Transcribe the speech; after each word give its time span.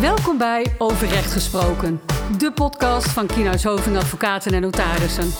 Welkom 0.00 0.38
bij 0.38 0.74
Over 0.78 1.08
Recht 1.08 1.32
Gesproken, 1.32 2.00
de 2.38 2.52
podcast 2.52 3.08
van 3.08 3.26
Kienhuis 3.26 3.64
Hoving 3.64 3.96
Advocaten 3.96 4.52
en 4.52 4.60
Notarissen. 4.60 5.30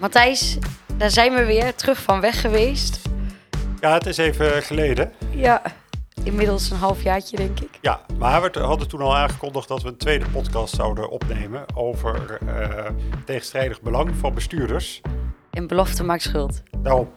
Matthijs, 0.00 0.58
daar 0.96 1.10
zijn 1.10 1.34
we 1.34 1.44
weer 1.44 1.74
terug 1.74 2.02
van 2.02 2.20
weg 2.20 2.40
geweest. 2.40 3.00
Ja, 3.80 3.92
het 3.92 4.06
is 4.06 4.16
even 4.16 4.62
geleden. 4.62 5.12
Ja, 5.30 5.62
inmiddels 6.24 6.70
een 6.70 6.76
halfjaartje 6.76 7.36
denk 7.36 7.60
ik. 7.60 7.78
Ja, 7.80 8.00
maar 8.18 8.42
we 8.42 8.60
hadden 8.60 8.88
toen 8.88 9.00
al 9.00 9.16
aangekondigd 9.16 9.68
dat 9.68 9.82
we 9.82 9.88
een 9.88 9.96
tweede 9.96 10.28
podcast 10.28 10.74
zouden 10.74 11.10
opnemen 11.10 11.64
over 11.74 12.38
uh, 12.46 12.86
tegenstrijdig 13.24 13.80
belang 13.80 14.14
van 14.16 14.34
bestuurders. 14.34 15.00
En 15.54 15.66
belofte 15.66 16.04
maakt 16.04 16.22
schuld. 16.22 16.62
Daarom. 16.78 17.12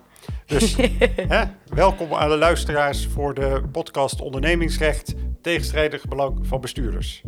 Dus 0.46 0.76
hè, 1.34 1.44
welkom 1.66 2.14
aan 2.14 2.30
de 2.30 2.38
luisteraars 2.38 3.08
voor 3.08 3.34
de 3.34 3.64
podcast 3.72 4.22
Ondernemingsrecht 4.22 5.14
tegenstrijdig 5.42 6.08
belang 6.08 6.48
van 6.48 6.62
bestuurders. 6.62 7.22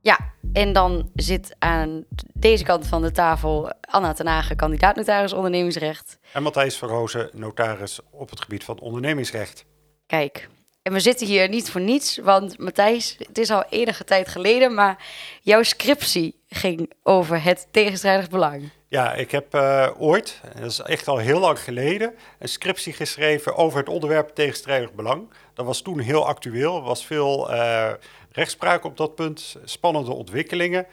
Ja, 0.00 0.18
en 0.52 0.72
dan 0.72 1.10
zit 1.14 1.56
aan 1.58 2.04
deze 2.32 2.64
kant 2.64 2.86
van 2.86 3.02
de 3.02 3.10
tafel 3.10 3.72
Anna 3.80 4.12
ten 4.12 4.26
Hagen, 4.26 4.56
kandidaat 4.56 4.96
notaris 4.96 5.32
ondernemingsrecht. 5.32 6.18
En 6.32 6.42
Matthijs 6.42 6.76
Verrozen, 6.76 7.30
notaris 7.32 8.00
op 8.10 8.30
het 8.30 8.40
gebied 8.40 8.64
van 8.64 8.78
ondernemingsrecht. 8.78 9.64
Kijk, 10.06 10.48
en 10.82 10.92
we 10.92 11.00
zitten 11.00 11.26
hier 11.26 11.48
niet 11.48 11.70
voor 11.70 11.80
niets, 11.80 12.16
want 12.16 12.58
Matthijs, 12.58 13.16
het 13.18 13.38
is 13.38 13.50
al 13.50 13.64
enige 13.70 14.04
tijd 14.04 14.28
geleden, 14.28 14.74
maar 14.74 15.04
jouw 15.42 15.62
scriptie 15.62 16.40
ging 16.48 16.92
over 17.02 17.42
het 17.42 17.68
tegenstrijdig 17.70 18.28
belang. 18.30 18.70
Ja, 18.90 19.14
ik 19.14 19.30
heb 19.30 19.54
uh, 19.54 19.88
ooit, 19.98 20.40
dat 20.54 20.70
is 20.70 20.80
echt 20.80 21.08
al 21.08 21.18
heel 21.18 21.38
lang 21.38 21.60
geleden, 21.60 22.14
een 22.38 22.48
scriptie 22.48 22.92
geschreven 22.92 23.56
over 23.56 23.78
het 23.78 23.88
onderwerp 23.88 24.28
tegenstrijdig 24.28 24.92
belang. 24.92 25.30
Dat 25.54 25.66
was 25.66 25.82
toen 25.82 25.98
heel 25.98 26.26
actueel, 26.26 26.76
er 26.76 26.82
was 26.82 27.06
veel 27.06 27.52
uh, 27.52 27.90
rechtspraak 28.32 28.84
op 28.84 28.96
dat 28.96 29.14
punt, 29.14 29.56
spannende 29.64 30.12
ontwikkelingen. 30.12 30.86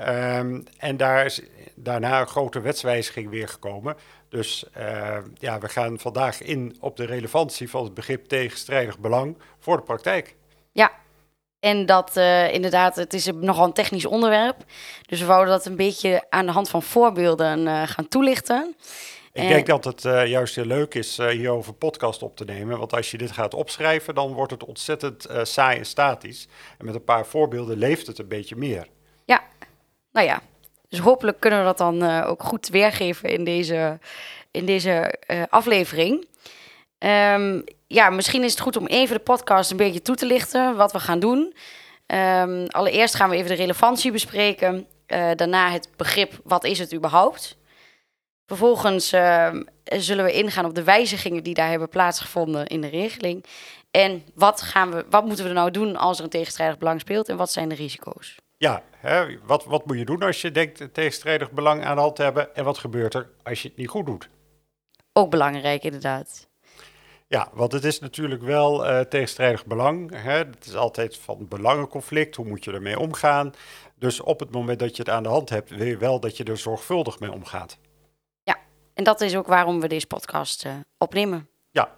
Um, 0.00 0.64
en 0.78 0.96
daar 0.96 1.24
is 1.24 1.42
daarna 1.74 2.20
een 2.20 2.26
grote 2.26 2.60
wetswijziging 2.60 3.30
weer 3.30 3.48
gekomen. 3.48 3.96
Dus 4.28 4.64
uh, 4.78 5.18
ja, 5.34 5.58
we 5.58 5.68
gaan 5.68 5.98
vandaag 5.98 6.42
in 6.42 6.76
op 6.80 6.96
de 6.96 7.04
relevantie 7.04 7.70
van 7.70 7.84
het 7.84 7.94
begrip 7.94 8.26
tegenstrijdig 8.26 8.98
belang 8.98 9.38
voor 9.58 9.76
de 9.76 9.82
praktijk. 9.82 10.36
Ja, 10.72 10.92
en 11.60 11.86
dat 11.86 12.16
uh, 12.16 12.52
inderdaad, 12.52 12.96
het 12.96 13.14
is 13.14 13.30
nogal 13.34 13.64
een 13.64 13.72
technisch 13.72 14.04
onderwerp. 14.04 14.56
Dus 15.06 15.20
we 15.20 15.26
wouden 15.26 15.54
dat 15.54 15.66
een 15.66 15.76
beetje 15.76 16.24
aan 16.28 16.46
de 16.46 16.52
hand 16.52 16.68
van 16.68 16.82
voorbeelden 16.82 17.66
uh, 17.66 17.82
gaan 17.86 18.08
toelichten. 18.08 18.76
Ik 19.32 19.48
denk 19.48 19.66
dat 19.66 19.84
het 19.84 20.04
uh, 20.04 20.26
juist 20.26 20.54
heel 20.54 20.64
leuk 20.64 20.94
is 20.94 21.16
hierover 21.16 21.72
podcast 21.72 22.22
op 22.22 22.36
te 22.36 22.44
nemen. 22.44 22.78
Want 22.78 22.92
als 22.94 23.10
je 23.10 23.18
dit 23.18 23.32
gaat 23.32 23.54
opschrijven, 23.54 24.14
dan 24.14 24.32
wordt 24.32 24.52
het 24.52 24.64
ontzettend 24.64 25.26
saai 25.42 25.78
en 25.78 25.86
statisch. 25.86 26.48
En 26.78 26.84
met 26.84 26.94
een 26.94 27.04
paar 27.04 27.26
voorbeelden 27.26 27.78
leeft 27.78 28.06
het 28.06 28.18
een 28.18 28.28
beetje 28.28 28.56
meer. 28.56 28.86
Ja, 29.24 29.42
nou 30.12 30.26
ja. 30.26 30.40
Dus 30.88 30.98
hopelijk 30.98 31.40
kunnen 31.40 31.58
we 31.58 31.64
dat 31.64 31.78
dan 31.78 32.22
ook 32.24 32.42
goed 32.42 32.68
weergeven 32.68 33.28
in 33.28 33.44
deze, 33.44 33.98
in 34.50 34.66
deze 34.66 35.14
aflevering. 35.50 36.26
Um, 36.98 37.64
ja, 37.86 38.10
misschien 38.10 38.44
is 38.44 38.50
het 38.50 38.60
goed 38.60 38.76
om 38.76 38.86
even 38.86 39.16
de 39.16 39.22
podcast 39.22 39.70
een 39.70 39.76
beetje 39.76 40.02
toe 40.02 40.16
te 40.16 40.26
lichten, 40.26 40.76
wat 40.76 40.92
we 40.92 41.00
gaan 41.00 41.18
doen. 41.18 41.54
Um, 42.06 42.66
allereerst 42.66 43.14
gaan 43.14 43.30
we 43.30 43.36
even 43.36 43.48
de 43.48 43.54
relevantie 43.54 44.12
bespreken. 44.12 44.86
daarna 45.06 45.70
het 45.70 45.88
begrip, 45.96 46.40
wat 46.44 46.64
is 46.64 46.78
het 46.78 46.94
überhaupt? 46.94 47.58
Vervolgens 48.48 49.12
uh, 49.12 49.54
zullen 49.84 50.24
we 50.24 50.32
ingaan 50.32 50.64
op 50.64 50.74
de 50.74 50.84
wijzigingen 50.84 51.42
die 51.42 51.54
daar 51.54 51.68
hebben 51.68 51.88
plaatsgevonden 51.88 52.66
in 52.66 52.80
de 52.80 52.88
regeling. 52.88 53.44
En 53.90 54.24
wat, 54.34 54.62
gaan 54.62 54.90
we, 54.90 55.06
wat 55.10 55.24
moeten 55.24 55.44
we 55.44 55.52
nou 55.52 55.70
doen 55.70 55.96
als 55.96 56.18
er 56.18 56.24
een 56.24 56.30
tegenstrijdig 56.30 56.78
belang 56.78 57.00
speelt 57.00 57.28
en 57.28 57.36
wat 57.36 57.52
zijn 57.52 57.68
de 57.68 57.74
risico's? 57.74 58.36
Ja, 58.56 58.82
hè, 58.96 59.38
wat, 59.42 59.64
wat 59.64 59.86
moet 59.86 59.98
je 59.98 60.04
doen 60.04 60.22
als 60.22 60.40
je 60.40 60.50
denkt 60.50 60.80
een 60.80 60.92
tegenstrijdig 60.92 61.50
belang 61.50 61.84
aan 61.84 61.94
de 61.94 62.02
hand 62.02 62.16
te 62.16 62.22
hebben 62.22 62.54
en 62.54 62.64
wat 62.64 62.78
gebeurt 62.78 63.14
er 63.14 63.30
als 63.42 63.62
je 63.62 63.68
het 63.68 63.76
niet 63.76 63.88
goed 63.88 64.06
doet? 64.06 64.28
Ook 65.12 65.30
belangrijk 65.30 65.82
inderdaad. 65.82 66.47
Ja, 67.28 67.50
want 67.52 67.72
het 67.72 67.84
is 67.84 67.98
natuurlijk 67.98 68.42
wel 68.42 68.86
uh, 68.86 69.00
tegenstrijdig 69.00 69.66
belang. 69.66 70.22
Hè? 70.22 70.36
Het 70.36 70.66
is 70.66 70.76
altijd 70.76 71.16
van 71.16 71.48
belangenconflict, 71.48 72.36
hoe 72.36 72.46
moet 72.46 72.64
je 72.64 72.72
ermee 72.72 72.98
omgaan? 72.98 73.52
Dus 73.94 74.20
op 74.20 74.40
het 74.40 74.50
moment 74.50 74.78
dat 74.78 74.96
je 74.96 75.02
het 75.02 75.10
aan 75.10 75.22
de 75.22 75.28
hand 75.28 75.48
hebt, 75.48 75.70
wil 75.70 75.86
je 75.86 75.96
wel 75.96 76.20
dat 76.20 76.36
je 76.36 76.44
er 76.44 76.58
zorgvuldig 76.58 77.20
mee 77.20 77.32
omgaat. 77.32 77.78
En 78.98 79.04
dat 79.04 79.20
is 79.20 79.36
ook 79.36 79.46
waarom 79.46 79.80
we 79.80 79.88
deze 79.88 80.06
podcast 80.06 80.64
uh, 80.64 80.72
opnemen. 80.96 81.48
Ja, 81.70 81.94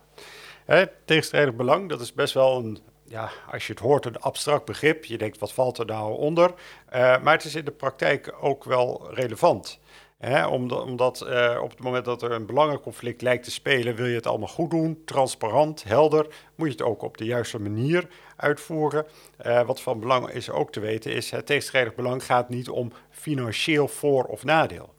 Hè, 0.64 0.86
tegenstrijdig 1.04 1.54
belang, 1.54 1.88
dat 1.88 2.00
is 2.00 2.12
best 2.12 2.34
wel 2.34 2.58
een, 2.58 2.78
ja, 3.04 3.30
als 3.50 3.66
je 3.66 3.72
het 3.72 3.82
hoort, 3.82 4.06
een 4.06 4.20
abstract 4.20 4.64
begrip. 4.64 5.04
Je 5.04 5.18
denkt, 5.18 5.38
wat 5.38 5.52
valt 5.52 5.78
er 5.78 5.86
nou 5.86 6.18
onder? 6.18 6.50
Uh, 6.50 7.22
maar 7.22 7.32
het 7.32 7.44
is 7.44 7.54
in 7.54 7.64
de 7.64 7.70
praktijk 7.70 8.34
ook 8.40 8.64
wel 8.64 9.14
relevant. 9.14 9.79
Hè, 10.20 10.46
omdat, 10.46 10.82
omdat 10.82 11.26
uh, 11.26 11.58
op 11.62 11.70
het 11.70 11.80
moment 11.80 12.04
dat 12.04 12.22
er 12.22 12.32
een 12.32 12.46
belangenconflict 12.46 13.22
lijkt 13.22 13.44
te 13.44 13.50
spelen, 13.50 13.94
wil 13.94 14.06
je 14.06 14.14
het 14.14 14.26
allemaal 14.26 14.48
goed 14.48 14.70
doen, 14.70 15.02
transparant, 15.04 15.82
helder, 15.82 16.26
moet 16.54 16.66
je 16.66 16.72
het 16.72 16.82
ook 16.82 17.02
op 17.02 17.16
de 17.16 17.24
juiste 17.24 17.60
manier 17.60 18.08
uitvoeren. 18.36 19.06
Uh, 19.46 19.66
wat 19.66 19.80
van 19.80 20.00
belang 20.00 20.30
is 20.30 20.50
ook 20.50 20.72
te 20.72 20.80
weten 20.80 21.12
is, 21.12 21.30
het 21.30 21.46
tegenstrijdig 21.46 21.94
belang 21.94 22.24
gaat 22.24 22.48
niet 22.48 22.68
om 22.68 22.92
financieel 23.10 23.88
voor- 23.88 24.24
of 24.24 24.44
nadeel. 24.44 24.94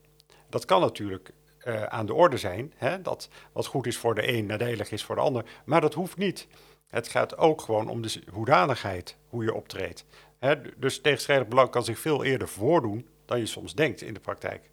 Dat 0.49 0.65
kan 0.65 0.81
natuurlijk 0.81 1.31
uh, 1.65 1.83
aan 1.83 2.05
de 2.05 2.13
orde 2.13 2.37
zijn. 2.37 2.73
Hè? 2.75 3.01
Dat 3.01 3.29
wat 3.51 3.65
goed 3.65 3.87
is 3.87 3.97
voor 3.97 4.15
de 4.15 4.33
een 4.33 4.45
nadelig 4.45 4.91
is 4.91 5.03
voor 5.03 5.15
de 5.15 5.21
ander. 5.21 5.45
Maar 5.65 5.81
dat 5.81 5.93
hoeft 5.93 6.17
niet. 6.17 6.47
Het 6.87 7.07
gaat 7.07 7.37
ook 7.37 7.61
gewoon 7.61 7.89
om 7.89 8.01
de 8.01 8.21
hoedanigheid, 8.31 9.17
hoe 9.27 9.43
je 9.43 9.53
optreedt. 9.53 10.05
Hè? 10.39 10.55
Dus 10.77 11.01
tegenstrijdig 11.01 11.47
belang 11.47 11.69
kan 11.69 11.83
zich 11.83 11.99
veel 11.99 12.23
eerder 12.23 12.47
voordoen 12.47 13.07
dan 13.25 13.39
je 13.39 13.45
soms 13.45 13.75
denkt 13.75 14.01
in 14.01 14.13
de 14.13 14.19
praktijk. 14.19 14.69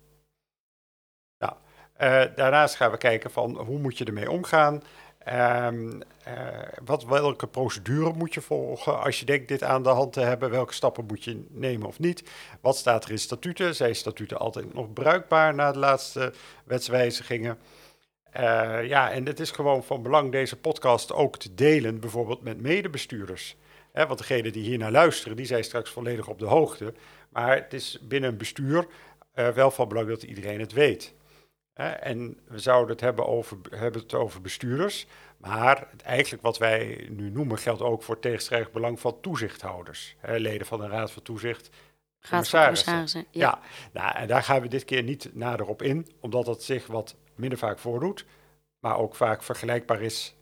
Uh, 1.98 2.24
daarnaast 2.34 2.74
gaan 2.74 2.90
we 2.90 2.96
kijken 2.96 3.30
van 3.30 3.56
hoe 3.56 3.78
moet 3.78 3.98
je 3.98 4.04
ermee 4.04 4.30
omgaan. 4.30 4.82
Um, 5.64 5.92
uh, 5.94 6.02
wat, 6.84 7.04
welke 7.04 7.46
procedure 7.46 8.12
moet 8.12 8.34
je 8.34 8.40
volgen 8.40 9.02
als 9.02 9.20
je 9.20 9.24
denkt 9.24 9.48
dit 9.48 9.62
aan 9.62 9.82
de 9.82 9.88
hand 9.88 10.12
te 10.12 10.20
hebben? 10.20 10.50
Welke 10.50 10.74
stappen 10.74 11.06
moet 11.06 11.24
je 11.24 11.46
nemen 11.50 11.86
of 11.86 11.98
niet? 11.98 12.30
Wat 12.60 12.76
staat 12.76 13.04
er 13.04 13.10
in 13.10 13.18
statuten? 13.18 13.74
Zijn 13.74 13.94
statuten 13.94 14.38
altijd 14.38 14.74
nog 14.74 14.92
bruikbaar 14.92 15.54
na 15.54 15.72
de 15.72 15.78
laatste 15.78 16.32
wetswijzigingen? 16.64 17.58
Uh, 18.36 18.86
ja, 18.86 19.10
en 19.10 19.26
het 19.26 19.40
is 19.40 19.50
gewoon 19.50 19.84
van 19.84 20.02
belang 20.02 20.32
deze 20.32 20.56
podcast 20.56 21.12
ook 21.12 21.38
te 21.38 21.54
delen, 21.54 22.00
bijvoorbeeld 22.00 22.42
met 22.42 22.60
medebestuurders. 22.60 23.56
Want 23.92 24.18
degenen 24.18 24.52
die 24.52 24.64
hier 24.64 24.78
naar 24.78 24.90
luisteren, 24.90 25.36
die 25.36 25.46
zijn 25.46 25.64
straks 25.64 25.90
volledig 25.90 26.28
op 26.28 26.38
de 26.38 26.46
hoogte. 26.46 26.94
Maar 27.28 27.54
het 27.54 27.72
is 27.72 27.98
binnen 28.02 28.30
een 28.30 28.36
bestuur 28.36 28.86
wel 29.34 29.70
van 29.70 29.88
belang 29.88 30.08
dat 30.08 30.22
iedereen 30.22 30.60
het 30.60 30.72
weet. 30.72 31.14
En 31.78 32.38
we 32.44 32.58
zouden 32.58 32.90
het 32.90 33.00
hebben, 33.00 33.26
over, 33.26 33.58
hebben 33.70 34.02
het 34.02 34.14
over 34.14 34.40
bestuurders. 34.40 35.06
Maar 35.36 35.88
eigenlijk 36.04 36.42
wat 36.42 36.58
wij 36.58 37.08
nu 37.10 37.30
noemen 37.30 37.58
geldt 37.58 37.82
ook 37.82 38.02
voor 38.02 38.18
tegenstrijdig 38.18 38.70
belang 38.70 39.00
van 39.00 39.20
toezichthouders. 39.20 40.16
leden 40.22 40.66
van 40.66 40.80
de 40.80 40.88
Raad 40.88 41.10
van 41.10 41.22
Toezicht. 41.22 41.70
Commissarissen. 42.30 43.06
Ja. 43.12 43.24
ja, 43.30 43.60
nou, 43.92 44.16
en 44.16 44.28
daar 44.28 44.42
gaan 44.42 44.60
we 44.60 44.68
dit 44.68 44.84
keer 44.84 45.02
niet 45.02 45.30
nader 45.34 45.66
op 45.66 45.82
in, 45.82 46.08
omdat 46.20 46.46
het 46.46 46.62
zich 46.62 46.86
wat 46.86 47.16
minder 47.34 47.58
vaak 47.58 47.78
voordoet, 47.78 48.24
maar 48.78 48.96
ook 48.96 49.14
vaak 49.14 49.42
vergelijkbaar 49.42 50.02
is 50.02 50.36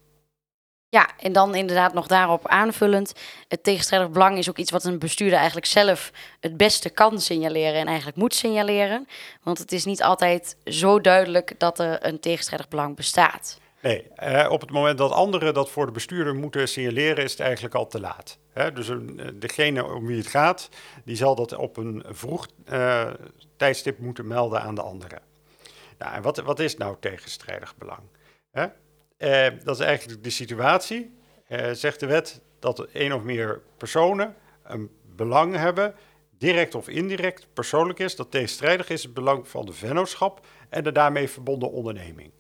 ja, 0.88 1.08
en 1.18 1.32
dan 1.32 1.54
inderdaad 1.54 1.94
nog 1.94 2.06
daarop 2.06 2.46
aanvullend. 2.46 3.12
Het 3.48 3.62
tegenstrijdig 3.62 4.10
belang 4.10 4.38
is 4.38 4.48
ook 4.48 4.58
iets 4.58 4.70
wat 4.70 4.84
een 4.84 4.98
bestuurder 4.98 5.36
eigenlijk 5.36 5.66
zelf 5.66 6.12
het 6.40 6.56
beste 6.56 6.90
kan 6.90 7.20
signaleren 7.20 7.80
en 7.80 7.86
eigenlijk 7.86 8.16
moet 8.16 8.34
signaleren. 8.34 9.08
Want 9.42 9.58
het 9.58 9.72
is 9.72 9.84
niet 9.84 10.02
altijd 10.02 10.56
zo 10.64 11.00
duidelijk 11.00 11.54
dat 11.58 11.78
er 11.78 12.06
een 12.06 12.20
tegenstrijdig 12.20 12.68
belang 12.68 12.96
bestaat. 12.96 13.58
Nee, 13.80 14.08
eh, 14.14 14.50
op 14.50 14.60
het 14.60 14.70
moment 14.70 14.98
dat 14.98 15.10
anderen 15.10 15.54
dat 15.54 15.70
voor 15.70 15.86
de 15.86 15.92
bestuurder 15.92 16.34
moeten 16.34 16.68
signaleren, 16.68 17.24
is 17.24 17.30
het 17.30 17.40
eigenlijk 17.40 17.74
al 17.74 17.86
te 17.86 18.00
laat. 18.00 18.38
Hè? 18.52 18.72
Dus 18.72 18.88
een, 18.88 19.36
degene 19.38 19.84
om 19.84 20.06
wie 20.06 20.18
het 20.18 20.26
gaat, 20.26 20.68
die 21.04 21.16
zal 21.16 21.34
dat 21.34 21.54
op 21.54 21.76
een 21.76 22.04
vroeg 22.08 22.46
uh, 22.72 23.10
tijdstip 23.56 23.98
moeten 23.98 24.26
melden 24.26 24.62
aan 24.62 24.74
de 24.74 24.82
anderen. 24.82 25.20
Nou, 25.98 26.14
en 26.14 26.22
wat, 26.22 26.36
wat 26.36 26.58
is 26.58 26.76
nou 26.76 26.96
tegenstrijdig 27.00 27.76
belang? 27.76 28.02
Hè? 28.50 28.66
Uh, 29.18 29.46
dat 29.64 29.78
is 29.78 29.84
eigenlijk 29.84 30.24
de 30.24 30.30
situatie, 30.30 31.16
uh, 31.48 31.70
zegt 31.72 32.00
de 32.00 32.06
wet, 32.06 32.40
dat 32.58 32.80
één 32.80 33.12
of 33.12 33.22
meer 33.22 33.62
personen 33.76 34.34
een 34.62 34.90
belang 35.16 35.56
hebben, 35.56 35.94
direct 36.38 36.74
of 36.74 36.88
indirect, 36.88 37.46
persoonlijk 37.52 37.98
is, 37.98 38.16
dat 38.16 38.30
tegenstrijdig 38.30 38.88
is 38.88 39.02
het 39.02 39.14
belang 39.14 39.48
van 39.48 39.66
de 39.66 39.72
vennootschap 39.72 40.46
en 40.68 40.84
de 40.84 40.92
daarmee 40.92 41.28
verbonden 41.28 41.70
onderneming. 41.70 42.32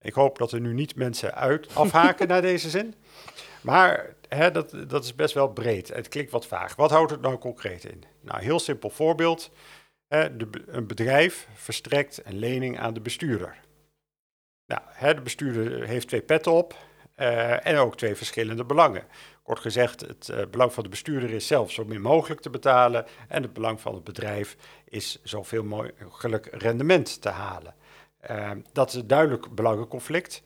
Ik 0.00 0.14
hoop 0.14 0.38
dat 0.38 0.52
er 0.52 0.60
nu 0.60 0.72
niet 0.72 0.96
mensen 0.96 1.34
uit 1.34 1.74
afhaken 1.74 2.28
naar 2.28 2.42
deze 2.42 2.70
zin. 2.70 2.94
Maar 3.60 4.14
hè, 4.28 4.50
dat, 4.50 4.74
dat 4.86 5.04
is 5.04 5.14
best 5.14 5.34
wel 5.34 5.48
breed. 5.48 5.88
Het 5.88 6.08
klinkt 6.08 6.30
wat 6.30 6.46
vaag. 6.46 6.76
Wat 6.76 6.90
houdt 6.90 7.10
het 7.10 7.20
nou 7.20 7.38
concreet 7.38 7.84
in? 7.84 8.04
Nou, 8.20 8.42
heel 8.42 8.58
simpel 8.58 8.90
voorbeeld. 8.90 9.50
Hè, 10.08 10.36
de, 10.36 10.48
een 10.66 10.86
bedrijf 10.86 11.48
verstrekt 11.54 12.20
een 12.24 12.38
lening 12.38 12.78
aan 12.78 12.94
de 12.94 13.00
bestuurder. 13.00 13.56
Nou, 14.68 14.82
hè, 14.86 15.14
de 15.14 15.20
bestuurder 15.20 15.86
heeft 15.86 16.08
twee 16.08 16.22
petten 16.22 16.52
op 16.52 16.76
uh, 17.16 17.66
en 17.66 17.76
ook 17.76 17.96
twee 17.96 18.14
verschillende 18.14 18.64
belangen. 18.64 19.04
Kort 19.42 19.58
gezegd, 19.58 20.00
het 20.00 20.28
uh, 20.30 20.46
belang 20.50 20.72
van 20.72 20.82
de 20.82 20.88
bestuurder 20.88 21.30
is 21.30 21.46
zelf 21.46 21.70
zo 21.70 21.84
min 21.84 22.00
mogelijk 22.00 22.40
te 22.40 22.50
betalen 22.50 23.06
en 23.28 23.42
het 23.42 23.52
belang 23.52 23.80
van 23.80 23.94
het 23.94 24.04
bedrijf 24.04 24.56
is 24.84 25.20
zoveel 25.22 25.64
mogelijk 25.64 26.48
rendement 26.52 27.22
te 27.22 27.28
halen. 27.28 27.74
Uh, 28.30 28.50
dat 28.72 28.88
is 28.88 28.94
een 28.94 29.06
duidelijk 29.06 29.54
belangenconflict. 29.54 30.42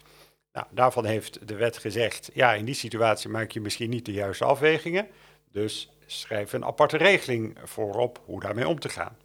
Nou, 0.52 0.66
daarvan 0.70 1.04
heeft 1.04 1.48
de 1.48 1.54
wet 1.54 1.78
gezegd, 1.78 2.30
ja, 2.34 2.54
in 2.54 2.64
die 2.64 2.74
situatie 2.74 3.30
maak 3.30 3.50
je 3.50 3.60
misschien 3.60 3.90
niet 3.90 4.04
de 4.04 4.12
juiste 4.12 4.44
afwegingen, 4.44 5.08
dus 5.50 5.90
schrijf 6.06 6.52
een 6.52 6.64
aparte 6.64 6.96
regeling 6.96 7.58
voorop 7.64 8.22
hoe 8.24 8.40
daarmee 8.40 8.68
om 8.68 8.78
te 8.78 8.88
gaan. 8.88 9.16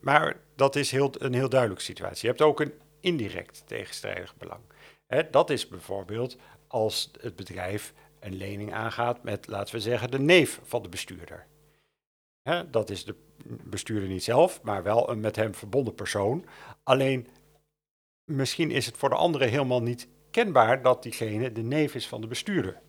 maar 0.00 0.36
dat 0.56 0.76
is 0.76 0.90
heel, 0.90 1.12
een 1.18 1.34
heel 1.34 1.48
duidelijke 1.48 1.84
situatie. 1.84 2.20
Je 2.20 2.26
hebt 2.26 2.42
ook 2.42 2.60
een 2.60 2.72
indirect 3.00 3.62
tegenstrijdig 3.66 4.36
belang. 4.36 4.60
Dat 5.30 5.50
is 5.50 5.68
bijvoorbeeld 5.68 6.36
als 6.66 7.10
het 7.20 7.36
bedrijf 7.36 7.94
een 8.20 8.36
lening 8.36 8.72
aangaat 8.72 9.22
met, 9.22 9.46
laten 9.46 9.74
we 9.74 9.80
zeggen, 9.80 10.10
de 10.10 10.18
neef 10.18 10.60
van 10.62 10.82
de 10.82 10.88
bestuurder. 10.88 11.46
Dat 12.70 12.90
is 12.90 13.04
de 13.04 13.14
bestuurder 13.62 14.08
niet 14.08 14.24
zelf, 14.24 14.62
maar 14.62 14.82
wel 14.82 15.10
een 15.10 15.20
met 15.20 15.36
hem 15.36 15.54
verbonden 15.54 15.94
persoon. 15.94 16.44
Alleen 16.82 17.28
misschien 18.24 18.70
is 18.70 18.86
het 18.86 18.96
voor 18.96 19.08
de 19.08 19.14
anderen 19.14 19.48
helemaal 19.48 19.82
niet 19.82 20.08
kenbaar 20.30 20.82
dat 20.82 21.02
diegene 21.02 21.52
de 21.52 21.62
neef 21.62 21.94
is 21.94 22.08
van 22.08 22.20
de 22.20 22.26
bestuurder. 22.26 22.80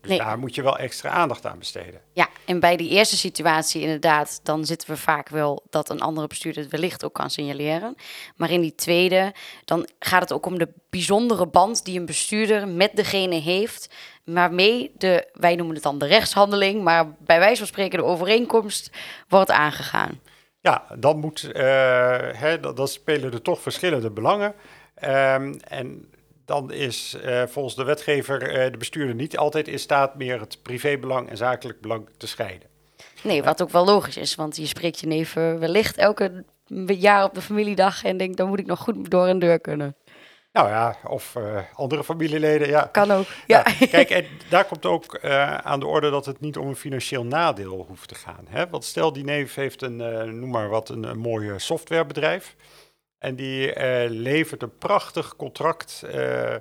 Dus 0.00 0.18
daar 0.18 0.38
moet 0.38 0.54
je 0.54 0.62
wel 0.62 0.78
extra 0.78 1.10
aandacht 1.10 1.46
aan 1.46 1.58
besteden. 1.58 2.00
Ja, 2.12 2.28
en 2.44 2.60
bij 2.60 2.76
die 2.76 2.90
eerste 2.90 3.16
situatie 3.16 3.82
inderdaad, 3.82 4.40
dan 4.42 4.64
zitten 4.64 4.90
we 4.90 4.96
vaak 4.96 5.28
wel 5.28 5.66
dat 5.70 5.90
een 5.90 6.00
andere 6.00 6.26
bestuurder 6.26 6.62
het 6.62 6.70
wellicht 6.70 7.04
ook 7.04 7.12
kan 7.12 7.30
signaleren. 7.30 7.94
Maar 8.36 8.50
in 8.50 8.60
die 8.60 8.74
tweede, 8.74 9.34
dan 9.64 9.88
gaat 9.98 10.20
het 10.20 10.32
ook 10.32 10.46
om 10.46 10.58
de 10.58 10.68
bijzondere 10.90 11.46
band 11.46 11.84
die 11.84 11.98
een 11.98 12.06
bestuurder 12.06 12.68
met 12.68 12.90
degene 12.94 13.34
heeft, 13.34 13.94
waarmee 14.24 14.92
de, 14.98 15.28
wij 15.32 15.54
noemen 15.54 15.74
het 15.74 15.84
dan 15.84 15.98
de 15.98 16.06
rechtshandeling, 16.06 16.82
maar 16.82 17.14
bij 17.18 17.38
wijze 17.38 17.58
van 17.58 17.66
spreken 17.66 17.98
de 17.98 18.04
overeenkomst 18.04 18.90
wordt 19.28 19.50
aangegaan. 19.50 20.20
Ja, 20.60 20.84
dan 20.98 21.18
moet, 21.18 21.42
uh, 21.42 21.52
hè, 22.32 22.60
dan, 22.60 22.88
spelen 22.88 23.32
er 23.32 23.42
toch 23.42 23.60
verschillende 23.60 24.10
belangen. 24.10 24.54
Um, 25.04 25.60
en 25.60 26.10
dan 26.50 26.72
is 26.72 27.16
uh, 27.24 27.42
volgens 27.46 27.74
de 27.74 27.84
wetgever 27.84 28.64
uh, 28.64 28.70
de 28.72 28.78
bestuurder 28.78 29.14
niet 29.14 29.38
altijd 29.38 29.68
in 29.68 29.78
staat 29.78 30.14
meer 30.14 30.40
het 30.40 30.62
privébelang 30.62 31.28
en 31.28 31.36
zakelijk 31.36 31.80
belang 31.80 32.08
te 32.16 32.26
scheiden. 32.26 32.68
Nee, 33.22 33.42
wat 33.42 33.62
ook 33.62 33.70
wel 33.70 33.84
logisch 33.84 34.16
is, 34.16 34.34
want 34.34 34.56
je 34.56 34.66
spreekt 34.66 35.00
je 35.00 35.06
neef 35.06 35.32
wellicht 35.34 35.96
elke 35.96 36.44
jaar 36.86 37.24
op 37.24 37.34
de 37.34 37.40
familiedag 37.40 38.04
en 38.04 38.16
denkt, 38.16 38.36
dan 38.36 38.48
moet 38.48 38.58
ik 38.58 38.66
nog 38.66 38.78
goed 38.78 39.10
door 39.10 39.26
een 39.26 39.38
deur 39.38 39.60
kunnen. 39.60 39.96
Nou 40.52 40.68
ja, 40.68 40.96
of 41.04 41.34
uh, 41.38 41.60
andere 41.74 42.04
familieleden, 42.04 42.68
ja. 42.68 42.88
Kan 42.92 43.10
ook, 43.10 43.26
ja. 43.46 43.66
ja. 43.78 43.86
Kijk, 43.86 44.10
en 44.10 44.24
daar 44.50 44.64
komt 44.64 44.86
ook 44.86 45.20
aan 45.62 45.80
de 45.80 45.86
orde 45.86 46.10
dat 46.10 46.26
het 46.26 46.40
niet 46.40 46.56
om 46.56 46.68
een 46.68 46.76
financieel 46.76 47.24
nadeel 47.24 47.84
hoeft 47.88 48.08
te 48.08 48.14
gaan. 48.14 48.44
Hè? 48.48 48.68
Want 48.68 48.84
stel, 48.84 49.12
die 49.12 49.24
neef 49.24 49.54
heeft 49.54 49.82
een, 49.82 49.96
noem 50.40 50.50
maar 50.50 50.68
wat, 50.68 50.88
een, 50.88 51.02
een 51.02 51.18
mooi 51.18 51.52
softwarebedrijf. 51.56 52.56
En 53.20 53.36
die 53.36 53.66
uh, 53.66 54.04
levert 54.08 54.62
een 54.62 54.78
prachtig 54.78 55.36
contract. 55.36 56.02
Uh, 56.04 56.54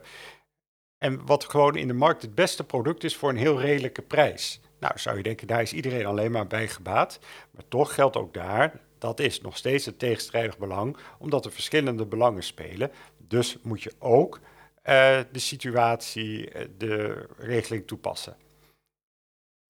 en 0.97 1.25
wat 1.25 1.43
gewoon 1.43 1.75
in 1.75 1.87
de 1.87 1.93
markt 1.93 2.21
het 2.21 2.35
beste 2.35 2.63
product 2.63 3.03
is 3.03 3.15
voor 3.15 3.29
een 3.29 3.37
heel 3.37 3.59
redelijke 3.59 4.01
prijs. 4.01 4.61
Nou, 4.79 4.99
zou 4.99 5.17
je 5.17 5.23
denken, 5.23 5.47
daar 5.47 5.61
is 5.61 5.73
iedereen 5.73 6.05
alleen 6.05 6.31
maar 6.31 6.47
bij 6.47 6.67
gebaat. 6.67 7.19
Maar 7.51 7.63
toch 7.67 7.93
geldt 7.93 8.17
ook 8.17 8.33
daar, 8.33 8.79
dat 8.97 9.19
is 9.19 9.41
nog 9.41 9.57
steeds 9.57 9.85
een 9.85 9.97
tegenstrijdig 9.97 10.57
belang, 10.57 10.97
omdat 11.19 11.45
er 11.45 11.51
verschillende 11.51 12.05
belangen 12.05 12.43
spelen. 12.43 12.91
Dus 13.17 13.57
moet 13.61 13.83
je 13.83 13.93
ook 13.99 14.39
uh, 14.39 15.19
de 15.31 15.39
situatie, 15.39 16.51
de 16.77 17.25
regeling 17.37 17.87
toepassen. 17.87 18.35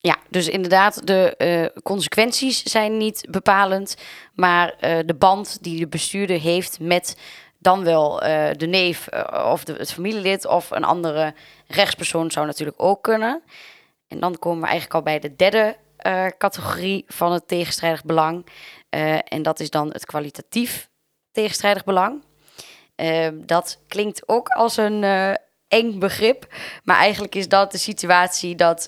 Ja, 0.02 0.18
dus 0.30 0.48
inderdaad, 0.48 1.08
de 1.08 1.36
uh, 1.38 1.82
consequenties 1.84 2.64
zijn 2.64 2.98
niet 2.98 3.28
bepalend, 3.30 3.98
maar 4.34 4.74
uh, 4.82 5.00
de 5.06 5.14
band 5.14 5.64
die 5.64 5.80
de 5.80 5.88
bestuurder 5.88 6.40
heeft 6.40 6.80
met 6.80 7.18
dan 7.58 7.84
wel 7.84 8.24
uh, 8.24 8.50
de 8.58 8.68
neef 8.68 9.08
of 9.32 9.64
de, 9.64 9.74
het 9.74 9.94
familielid 9.94 10.46
of 10.46 10.72
een 10.72 10.84
andere 10.84 11.34
rechtspersoon 11.68 12.32
zou 12.32 12.46
natuurlijk 12.46 12.82
ook 12.82 13.04
kunnen. 13.04 13.42
En 14.08 14.20
dan 14.20 14.40
komen 14.40 14.62
we 14.62 14.68
eigenlijk 14.68 14.96
al 14.96 15.02
bij 15.02 15.20
de 15.20 15.36
derde 15.36 15.78
categorie 16.38 17.04
van 17.08 17.32
het 17.32 17.48
tegenstrijdig 17.48 18.04
belang. 18.04 18.46
en 19.24 19.42
dat 19.42 19.60
is 19.60 19.70
dan 19.70 19.92
het 19.92 20.06
kwalitatief 20.06 20.90
tegenstrijdig 21.32 21.84
belang. 21.84 22.24
dat 23.34 23.80
klinkt 23.88 24.28
ook 24.28 24.48
als 24.50 24.78
een 24.78 25.04
eng 25.68 26.00
begrip. 26.00 26.54
Maar 26.84 26.98
eigenlijk 26.98 27.36
is 27.36 27.48
dat 27.48 27.72
de 27.72 27.78
situatie 27.78 28.56
dat 28.56 28.88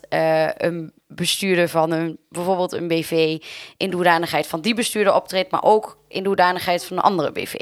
een 0.57 0.93
bestuurder 1.15 1.69
van 1.69 1.91
een, 1.91 2.19
bijvoorbeeld 2.29 2.71
een 2.71 2.87
BV 2.87 3.43
in 3.77 3.89
de 3.89 3.95
hoedanigheid 3.95 4.47
van 4.47 4.61
die 4.61 4.75
bestuurder 4.75 5.13
optreedt, 5.13 5.51
maar 5.51 5.63
ook 5.63 5.97
in 6.07 6.21
de 6.21 6.27
hoedanigheid 6.27 6.85
van 6.85 6.97
een 6.97 7.03
andere 7.03 7.31
BV. 7.31 7.53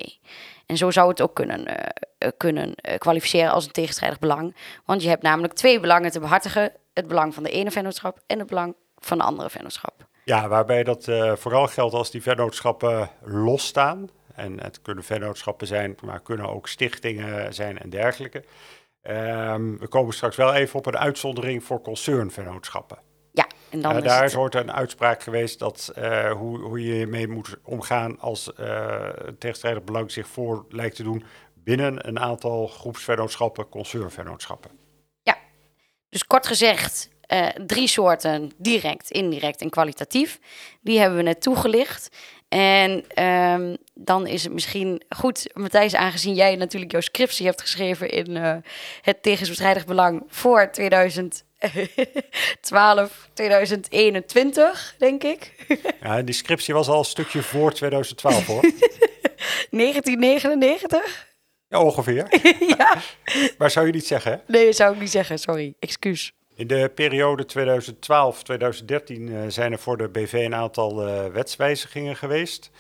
En 0.66 0.78
zo 0.78 0.92
zou 0.92 1.10
het 1.10 1.22
ook 1.22 1.34
kunnen, 1.34 1.68
uh, 1.68 2.30
kunnen 2.38 2.68
uh, 2.68 2.96
kwalificeren 2.98 3.52
als 3.52 3.66
een 3.66 3.72
tegenstrijdig 3.72 4.20
belang. 4.20 4.56
Want 4.86 5.04
je 5.04 5.10
hebt 5.10 5.24
namelijk 5.24 5.54
twee 5.54 5.80
belangen 5.80 6.12
te 6.12 6.20
behartigen: 6.20 6.72
het 6.94 7.08
belang 7.08 7.34
van 7.34 7.44
de 7.44 7.52
ene 7.52 7.72
vennootschap 7.72 8.20
en 8.28 8.40
het 8.40 8.48
belang 8.48 8.76
van 8.98 9.18
de 9.18 9.24
andere 9.24 9.50
vennootschap. 9.50 10.08
Ja, 10.26 10.48
waarbij 10.48 10.84
dat 10.84 11.04
vooral 11.34 11.68
geldt 11.68 11.94
als 11.94 12.12
die 12.12 12.22
vennootschappen 12.22 13.10
losstaan. 13.24 14.10
En 14.36 14.64
het 14.64 14.82
kunnen 14.82 15.04
vennootschappen 15.04 15.68
zijn, 15.68 15.98
maar 16.04 16.22
kunnen 16.22 16.50
ook 16.50 16.68
stichtingen 16.68 17.54
zijn 17.54 17.80
en 17.80 17.90
dergelijke. 17.90 18.44
Um, 19.04 19.80
we 19.80 19.88
komen 19.88 20.14
straks 20.14 20.36
wel 20.36 20.54
even 20.54 20.80
op 20.80 20.86
een 20.86 20.98
uitzondering 20.98 21.64
voor 21.64 21.82
concernvennootschappen. 21.82 22.98
Ja, 23.70 23.76
en 23.76 23.82
dan 23.82 23.96
uh, 23.96 24.04
daar 24.04 24.24
is 24.24 24.36
ooit 24.36 24.56
een 24.56 24.72
uitspraak 24.72 25.24
geweest 25.24 25.60
dat 25.60 25.92
uh, 25.98 26.32
hoe, 26.32 26.60
hoe 26.60 26.84
je 26.84 27.08
mee 27.08 27.28
moet 27.28 27.56
omgaan 27.64 28.20
als 28.20 28.52
uh, 28.60 29.10
een 29.16 29.38
tegenstrijdig 29.38 29.84
belang 29.84 30.12
zich 30.12 30.28
voor 30.28 30.66
lijkt 30.70 30.96
te 30.96 31.04
doen 31.04 31.24
binnen 31.54 32.08
een 32.08 32.20
aantal 32.20 32.68
groepsvennootschappen, 32.68 33.70
concernvennootschappen. 33.70 34.72
Ja, 35.24 35.38
dus 36.10 36.26
kort 36.26 36.48
gezegd, 36.48 37.10
drie 37.66 37.88
soorten, 37.88 38.52
direct, 38.58 39.12
indirect 39.12 39.62
en 39.62 39.70
kwalitatief. 39.70 40.40
Die 40.82 41.00
hebben 41.00 41.18
we 41.18 41.24
net 41.24 41.42
toegelicht. 41.42 42.10
En 42.50 43.24
um, 43.24 43.78
dan 43.94 44.28
is 44.28 44.44
het 44.44 44.54
misschien 44.54 45.04
goed, 45.10 45.50
Matthijs, 45.54 45.96
aangezien 45.96 46.34
jij 46.34 46.56
natuurlijk 46.56 46.92
jouw 46.92 47.02
scriptie 47.02 47.46
hebt 47.46 47.62
geschreven 47.62 48.10
in 48.10 48.36
uh, 48.36 48.56
het 49.02 49.24
tegensbestrijdig 49.24 49.86
belang 49.86 50.24
voor 50.28 50.72
2012, 52.62 53.30
2021, 53.34 54.96
denk 54.98 55.24
ik. 55.24 55.54
Ja, 56.02 56.22
die 56.22 56.36
scriptie 56.36 56.74
was 56.74 56.88
al 56.88 57.00
een 57.00 57.06
stukje 57.06 57.44
voor 57.44 57.74
2012 57.74 58.46
hoor. 58.46 58.62
1999? 59.72 61.28
Ja, 61.68 61.82
ongeveer. 61.84 62.28
ja. 62.78 62.98
Maar 63.58 63.72
zou 63.72 63.86
je 63.86 63.92
niet 63.92 64.08
zeggen? 64.08 64.32
Hè? 64.32 64.38
Nee, 64.48 64.74
zou 64.74 64.94
ik 64.94 65.00
niet 65.00 65.10
zeggen, 65.10 65.40
sorry, 65.40 65.74
excuus. 65.80 66.34
In 66.56 66.68
de 66.68 66.92
periode 66.96 67.46
2012-2013 69.08 69.22
uh, 69.22 69.40
zijn 69.48 69.72
er 69.72 69.80
voor 69.80 69.98
de 69.98 70.10
BV 70.10 70.34
een 70.34 70.56
aantal 70.56 71.08
uh, 71.08 71.26
wetswijzigingen 71.26 72.16
geweest. 72.16 72.72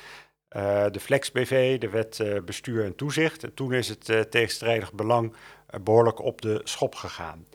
Uh, 0.55 0.85
de 0.91 0.99
Flex 0.99 1.31
BV, 1.31 1.77
de 1.79 1.89
wet 1.89 2.23
bestuur 2.45 2.85
en 2.85 2.95
toezicht. 2.95 3.43
En 3.43 3.53
toen 3.53 3.73
is 3.73 3.87
het 3.87 4.31
tegenstrijdig 4.31 4.93
belang 4.93 5.33
behoorlijk 5.81 6.23
op 6.23 6.41
de 6.41 6.61
schop 6.63 6.95
gegaan. 6.95 7.45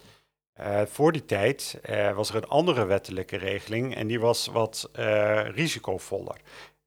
Voor 0.87 1.13
die 1.13 1.25
tijd 1.25 1.81
was 2.15 2.29
er 2.29 2.37
een 2.37 2.49
andere 2.49 2.85
wettelijke 2.85 3.37
regeling 3.37 3.95
en 3.95 4.07
die 4.07 4.21
was 4.21 4.47
wat 4.47 4.91
risicovoller. 5.55 6.41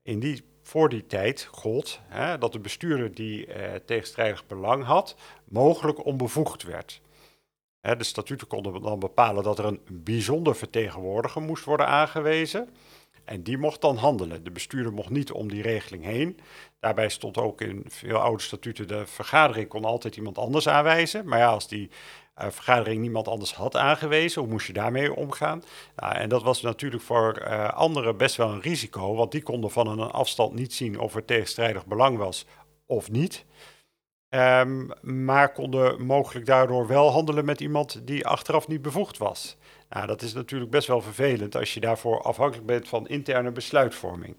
In 0.04 0.20
die, 0.20 0.44
voor 0.64 0.90
die 0.90 1.06
tijd 1.06 1.48
gold 1.52 2.00
dat 2.40 2.52
de 2.52 2.60
bestuurder 2.60 3.16
die 3.16 3.48
tegenstrijdig 3.86 4.48
belang 4.48 4.84
had, 4.84 5.16
mogelijk 5.46 6.06
onbevoegd 6.06 6.64
werd 6.64 7.02
de 7.96 8.04
statuten 8.04 8.48
konden 8.48 8.82
dan 8.82 9.00
bepalen 9.00 9.44
dat 9.44 9.60
er 9.60 9.66
een 9.66 9.82
bijzonder 9.92 10.56
vertegenwoordiger 10.56 11.42
moest 11.42 11.64
worden 11.64 11.88
aangewezen. 11.88 12.70
En 13.26 13.44
die 13.44 13.58
mocht 13.58 13.82
dan 13.82 13.98
handelen. 13.98 14.44
De 14.44 14.52
bestuurder 14.52 14.94
mocht 14.94 15.10
niet 15.10 15.32
om 15.32 15.50
die 15.50 15.62
regeling 15.62 16.04
heen. 16.04 16.40
Daarbij 16.80 17.10
stond 17.10 17.38
ook 17.38 17.62
in 17.62 17.86
veel 17.88 18.18
oude 18.18 18.44
statuten: 18.44 18.88
de 18.88 19.06
vergadering 19.06 19.68
kon 19.68 19.86
altijd 19.86 20.16
iemand 20.16 20.38
anders 20.38 20.68
aanwijzen. 20.68 21.28
Maar 21.28 21.40
ja, 21.40 21.48
als 21.48 21.68
die 21.68 21.90
uh, 22.42 22.48
vergadering 22.50 23.02
niemand 23.02 23.28
anders 23.28 23.54
had 23.54 23.76
aangewezen, 23.76 24.42
hoe 24.42 24.52
moest 24.52 24.68
je 24.68 24.74
daarmee 24.74 25.16
omgaan? 25.16 25.64
Nou, 25.96 26.16
en 26.16 26.30
dat 26.30 26.44
was 26.44 26.62
natuurlijk 26.62 27.04
voor 27.04 27.42
uh, 27.48 27.70
anderen 27.70 28.18
best 28.18 28.36
wel 28.36 28.50
een 28.50 28.62
risico, 28.62 29.16
want 29.16 29.32
die 29.32 29.44
konden 29.44 29.72
van 29.72 29.88
een 29.88 30.12
afstand 30.12 30.54
niet 30.54 30.74
zien 30.74 31.00
of 31.00 31.16
er 31.16 31.26
tegenstrijdig 31.26 31.86
belang 31.86 32.18
was 32.18 32.46
of 32.86 33.12
niet. 33.12 33.46
Um, 34.30 34.92
maar 35.02 35.52
konden 35.52 36.06
mogelijk 36.06 36.46
daardoor 36.46 36.88
wel 36.88 37.12
handelen 37.12 37.46
met 37.46 37.62
iemand 37.62 38.08
die 38.08 38.28
achteraf 38.28 38.68
niet 38.68 38.82
bevoegd 38.82 39.18
was. 39.18 39.58
Nou, 39.90 40.08
dat 40.08 40.22
is 40.22 40.34
natuurlijk 40.34 40.72
best 40.72 40.88
wel 40.88 41.02
vervelend 41.02 41.56
als 41.56 41.74
je 41.74 41.80
daarvoor 41.80 42.22
afhankelijk 42.22 42.68
bent 42.68 42.88
van 42.88 43.08
interne 43.08 43.52
besluitvorming. 43.52 44.36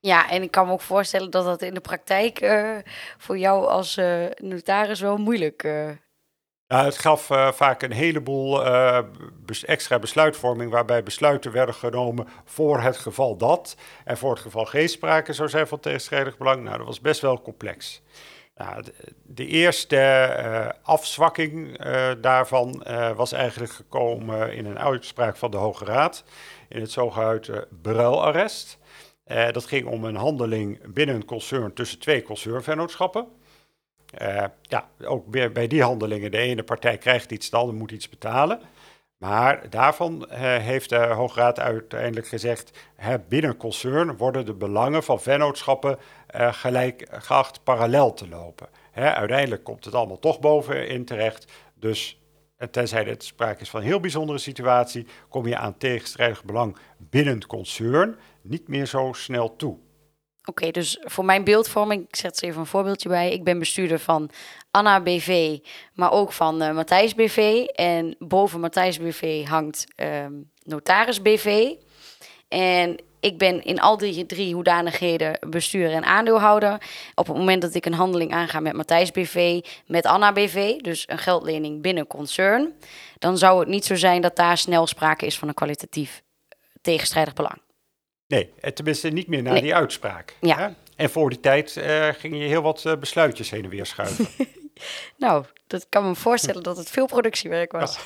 Ja, 0.00 0.30
en 0.30 0.42
ik 0.42 0.50
kan 0.50 0.66
me 0.66 0.72
ook 0.72 0.80
voorstellen 0.80 1.30
dat 1.30 1.44
dat 1.44 1.62
in 1.62 1.74
de 1.74 1.80
praktijk 1.80 2.42
uh, 2.42 2.76
voor 3.18 3.38
jou 3.38 3.66
als 3.66 4.00
notaris 4.36 5.00
wel 5.00 5.16
moeilijk 5.16 5.62
uh... 5.62 5.90
Ja, 6.68 6.84
het 6.84 6.98
gaf 6.98 7.26
vaak 7.54 7.82
een 7.82 7.92
heleboel 7.92 8.62
bes 9.46 9.64
extra 9.64 9.98
besluitvorming, 9.98 10.70
waarbij 10.70 11.02
besluiten 11.02 11.52
werden 11.52 11.74
genomen 11.74 12.28
voor 12.44 12.80
het 12.80 12.96
geval 12.96 13.36
dat. 13.36 13.76
En 14.04 14.16
voor 14.18 14.30
het 14.30 14.40
geval 14.40 14.64
geen 14.64 14.88
sprake 14.88 15.32
zou 15.32 15.48
zijn 15.48 15.66
van 15.66 15.80
tegenstrijdig 15.80 16.36
belang. 16.38 16.62
Nou, 16.62 16.76
dat 16.76 16.86
was 16.86 17.00
best 17.00 17.20
wel 17.20 17.42
complex. 17.42 18.02
Nou, 18.56 18.82
de, 19.22 19.46
eerste 19.46 20.74
afzwakking 20.82 21.78
daarvan 22.20 22.84
was 23.16 23.32
eigenlijk 23.32 23.72
gekomen 23.72 24.52
in 24.52 24.66
een 24.66 24.78
uitspraak 24.78 25.36
van 25.36 25.50
de 25.50 25.56
Hoge 25.56 25.84
Raad 25.84 26.24
in 26.68 26.80
het 26.80 26.90
zogeheten 26.90 27.66
bruilarrest. 27.82 28.78
Dat 29.26 29.64
ging 29.64 29.86
om 29.86 30.04
een 30.04 30.16
handeling 30.16 30.92
binnen 30.92 31.14
een 31.14 31.24
concern 31.24 31.72
tussen 31.72 31.98
twee 31.98 32.22
concernvennootschappen. 32.22 33.26
Uh, 34.22 34.44
ja, 34.62 34.88
ook 35.04 35.26
bij, 35.26 35.52
bij 35.52 35.66
die 35.66 35.82
handelingen, 35.82 36.30
de 36.30 36.38
ene 36.38 36.62
partij 36.62 36.98
krijgt 36.98 37.30
iets, 37.30 37.50
de 37.50 37.56
andere 37.56 37.78
moet 37.78 37.90
iets 37.90 38.08
betalen. 38.08 38.60
Maar 39.16 39.70
daarvan 39.70 40.28
uh, 40.30 40.36
heeft 40.38 40.88
de 40.88 40.96
Hoge 40.96 41.40
Raad 41.40 41.60
uiteindelijk 41.60 42.28
gezegd, 42.28 42.78
hè, 42.96 43.18
binnen 43.18 43.50
een 43.50 43.56
concern 43.56 44.16
worden 44.16 44.46
de 44.46 44.54
belangen 44.54 45.02
van 45.02 45.20
vennootschappen 45.20 45.98
gelijk 46.36 47.06
geacht 47.10 47.62
parallel 47.64 48.14
te 48.14 48.28
lopen. 48.28 48.68
Hè, 48.90 49.14
uiteindelijk 49.14 49.64
komt 49.64 49.84
het 49.84 49.94
allemaal 49.94 50.18
toch 50.18 50.40
bovenin 50.40 51.04
terecht, 51.04 51.52
dus 51.74 52.20
tenzij 52.70 53.04
het 53.04 53.24
sprake 53.24 53.60
is 53.60 53.70
van 53.70 53.80
een 53.80 53.86
heel 53.86 54.00
bijzondere 54.00 54.38
situatie, 54.38 55.06
kom 55.28 55.46
je 55.46 55.56
aan 55.56 55.78
tegenstrijdig 55.78 56.44
belang 56.44 56.76
binnen 56.98 57.34
het 57.34 57.46
concern 57.46 58.16
niet 58.42 58.68
meer 58.68 58.86
zo 58.86 59.12
snel 59.12 59.56
toe. 59.56 59.78
Oké, 60.48 60.70
dus 60.70 60.98
voor 61.00 61.24
mijn 61.24 61.44
beeldvorming, 61.44 62.08
ik 62.08 62.16
zet 62.16 62.42
er 62.42 62.48
even 62.48 62.60
een 62.60 62.66
voorbeeldje 62.66 63.08
bij. 63.08 63.32
Ik 63.32 63.44
ben 63.44 63.58
bestuurder 63.58 63.98
van 63.98 64.30
Anna 64.70 65.00
BV, 65.00 65.58
maar 65.94 66.12
ook 66.12 66.32
van 66.32 66.62
uh, 66.62 66.72
Matthijs 66.72 67.14
BV. 67.14 67.64
En 67.74 68.16
boven 68.18 68.60
Matthijs 68.60 68.98
BV 68.98 69.46
hangt 69.46 69.86
uh, 69.96 70.26
Notaris 70.62 71.22
BV. 71.22 71.72
En 72.48 72.96
ik 73.20 73.38
ben 73.38 73.64
in 73.64 73.80
al 73.80 73.96
die 73.96 74.26
drie 74.26 74.54
hoedanigheden 74.54 75.38
bestuurder 75.50 75.92
en 75.92 76.04
aandeelhouder. 76.04 76.82
Op 77.14 77.26
het 77.26 77.36
moment 77.36 77.62
dat 77.62 77.74
ik 77.74 77.86
een 77.86 77.94
handeling 77.94 78.32
aanga 78.32 78.60
met 78.60 78.72
Matthijs 78.72 79.10
BV, 79.10 79.60
met 79.86 80.06
Anna 80.06 80.32
BV, 80.32 80.76
dus 80.76 81.04
een 81.06 81.18
geldlening 81.18 81.82
binnen 81.82 82.06
concern, 82.06 82.74
dan 83.18 83.38
zou 83.38 83.60
het 83.60 83.68
niet 83.68 83.84
zo 83.84 83.94
zijn 83.94 84.22
dat 84.22 84.36
daar 84.36 84.58
snel 84.58 84.86
sprake 84.86 85.26
is 85.26 85.38
van 85.38 85.48
een 85.48 85.54
kwalitatief 85.54 86.22
tegenstrijdig 86.80 87.34
belang. 87.34 87.64
Nee, 88.28 88.52
tenminste 88.74 89.08
niet 89.08 89.26
meer 89.26 89.42
naar 89.42 89.60
die 89.60 89.74
uitspraak. 89.74 90.36
Ja. 90.40 90.58
Hè? 90.58 90.68
En 90.96 91.10
voor 91.10 91.30
die 91.30 91.40
tijd 91.40 91.76
uh, 91.76 92.08
ging 92.08 92.34
je 92.36 92.44
heel 92.44 92.62
wat 92.62 92.84
uh, 92.86 92.96
besluitjes 92.96 93.50
heen 93.50 93.64
en 93.64 93.70
weer 93.70 93.86
schuiven. 93.86 94.28
nou, 95.16 95.44
dat 95.66 95.86
kan 95.88 96.08
me 96.08 96.14
voorstellen 96.14 96.62
dat 96.62 96.76
het 96.76 96.90
veel 96.90 97.06
productiewerk 97.06 97.72
was. 97.72 97.98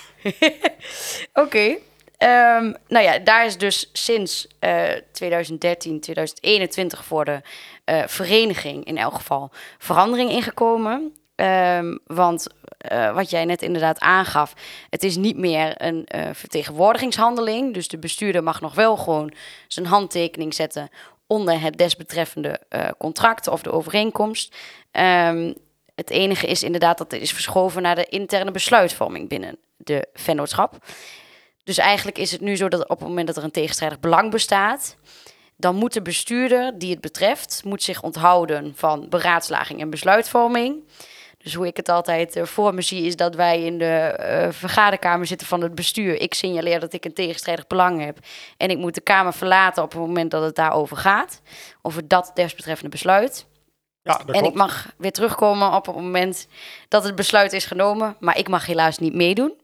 Oké. 1.33 1.77
Um, 2.23 2.77
nou 2.89 3.05
ja, 3.05 3.19
daar 3.19 3.47
is 3.47 3.59
dus 3.59 3.91
sinds 3.93 4.47
uh, 4.61 4.89
2013, 5.13 6.01
2021 6.01 7.05
voor 7.05 7.25
de 7.25 7.41
uh, 7.85 8.03
vereniging 8.07 8.85
in 8.85 8.99
elk 8.99 9.15
geval 9.15 9.51
verandering 9.79 10.31
ingekomen. 10.31 11.15
Um, 11.41 11.99
want 12.07 12.47
uh, 12.93 13.15
wat 13.15 13.31
jij 13.31 13.45
net 13.45 13.63
inderdaad 13.63 13.99
aangaf, 13.99 14.55
het 14.91 15.03
is 15.03 15.17
niet 15.17 15.37
meer 15.37 15.73
een 15.77 16.09
uh, 16.15 16.29
vertegenwoordigingshandeling. 16.33 17.75
Dus 17.75 17.89
de 17.89 17.99
bestuurder 17.99 18.43
mag 18.43 18.61
nog 18.61 18.75
wel 18.75 18.97
gewoon 18.97 19.33
zijn 19.69 19.87
handtekening 19.87 20.55
zetten 20.55 20.89
onder 21.27 21.61
het 21.61 21.79
desbetreffende 21.79 22.61
uh, 22.71 22.89
contract 22.99 23.49
of 23.49 23.63
de 23.63 23.73
overeenkomst. 23.73 24.57
Um, 24.93 25.55
het 25.95 26.11
enige 26.11 26.47
is 26.47 26.63
inderdaad 26.63 26.99
dat 26.99 27.11
het 27.11 27.21
is 27.21 27.33
verschoven 27.33 27.83
naar 27.83 27.95
de 27.95 28.05
interne 28.05 28.51
besluitvorming 28.51 29.29
binnen 29.29 29.57
de 29.77 30.09
vennootschap. 30.13 30.77
Dus 31.65 31.79
eigenlijk 31.79 32.19
is 32.19 32.33
het 32.33 32.41
nu 32.41 32.57
zo 32.57 32.69
dat 32.69 32.89
op 32.89 32.99
het 32.99 33.09
moment 33.09 33.27
dat 33.27 33.37
er 33.37 33.45
een 33.45 33.51
tegenstrijdig 33.51 34.01
belang 34.01 34.31
bestaat, 34.31 34.97
dan 35.57 35.75
moet 35.75 35.93
de 35.93 36.03
bestuurder 36.03 36.79
die 36.79 36.91
het 36.91 37.01
betreft 37.01 37.63
moet 37.65 37.83
zich 37.83 38.03
onthouden 38.03 38.73
van 38.77 39.09
beraadslaging 39.09 39.81
en 39.81 39.91
besluitvorming. 39.91 40.83
Dus 41.43 41.55
hoe 41.55 41.67
ik 41.67 41.77
het 41.77 41.89
altijd 41.89 42.37
uh, 42.37 42.45
voor 42.45 42.75
me 42.75 42.83
zie, 42.83 43.07
is 43.07 43.17
dat 43.17 43.35
wij 43.35 43.63
in 43.65 43.79
de 43.79 44.19
uh, 44.21 44.53
vergaderkamer 44.53 45.27
zitten 45.27 45.47
van 45.47 45.63
het 45.63 45.75
bestuur. 45.75 46.21
Ik 46.21 46.35
signaleer 46.35 46.81
dat 46.81 46.93
ik 46.93 47.05
een 47.05 47.13
tegenstrijdig 47.13 47.67
belang 47.67 48.05
heb. 48.05 48.19
En 48.57 48.71
ik 48.71 48.79
moet 48.79 48.95
de 48.95 49.01
Kamer 49.01 49.33
verlaten 49.33 49.83
op 49.83 49.91
het 49.93 50.01
moment 50.01 50.31
dat 50.31 50.43
het 50.43 50.55
daarover 50.55 50.97
gaat. 50.97 51.41
Over 51.83 52.09
dat 52.09 52.31
desbetreffende 52.35 52.91
besluit. 52.91 53.47
Ja, 54.03 54.21
en 54.27 54.45
ik 54.45 54.55
mag 54.55 54.93
weer 54.97 55.13
terugkomen 55.13 55.73
op 55.73 55.87
het 55.87 55.95
moment 55.95 56.47
dat 56.89 57.05
het 57.05 57.15
besluit 57.15 57.53
is 57.53 57.65
genomen. 57.65 58.17
Maar 58.19 58.39
ik 58.39 58.49
mag 58.49 58.67
helaas 58.67 58.99
niet 58.99 59.15
meedoen. 59.15 59.55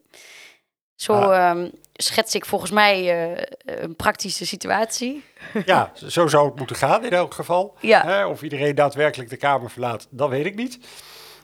Zo 0.94 1.12
ah. 1.12 1.56
um, 1.56 1.70
schets 1.92 2.34
ik 2.34 2.44
volgens 2.44 2.70
mij 2.70 3.28
uh, 3.30 3.42
een 3.64 3.96
praktische 3.96 4.46
situatie. 4.46 5.24
Ja, 5.64 5.92
zo 5.94 6.26
zou 6.26 6.46
het 6.46 6.58
moeten 6.58 6.76
gaan 6.76 7.04
in 7.04 7.12
elk 7.12 7.34
geval. 7.34 7.74
Ja. 7.80 8.28
of 8.28 8.42
iedereen 8.42 8.74
daadwerkelijk 8.74 9.30
de 9.30 9.36
Kamer 9.36 9.70
verlaat, 9.70 10.06
dat 10.10 10.28
weet 10.28 10.46
ik 10.46 10.54
niet. 10.54 10.78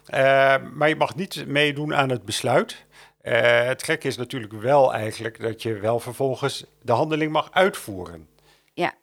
Uh, 0.09 0.55
maar 0.73 0.89
je 0.89 0.95
mag 0.95 1.15
niet 1.15 1.43
meedoen 1.47 1.95
aan 1.95 2.09
het 2.09 2.25
besluit. 2.25 2.85
Uh, 3.23 3.63
het 3.63 3.83
gekke 3.83 4.07
is 4.07 4.17
natuurlijk 4.17 4.53
wel 4.53 4.93
eigenlijk 4.93 5.41
dat 5.41 5.61
je 5.61 5.73
wel 5.73 5.99
vervolgens 5.99 6.65
de 6.81 6.91
handeling 6.91 7.31
mag 7.31 7.49
uitvoeren. 7.51 8.27
Ja. 8.73 8.93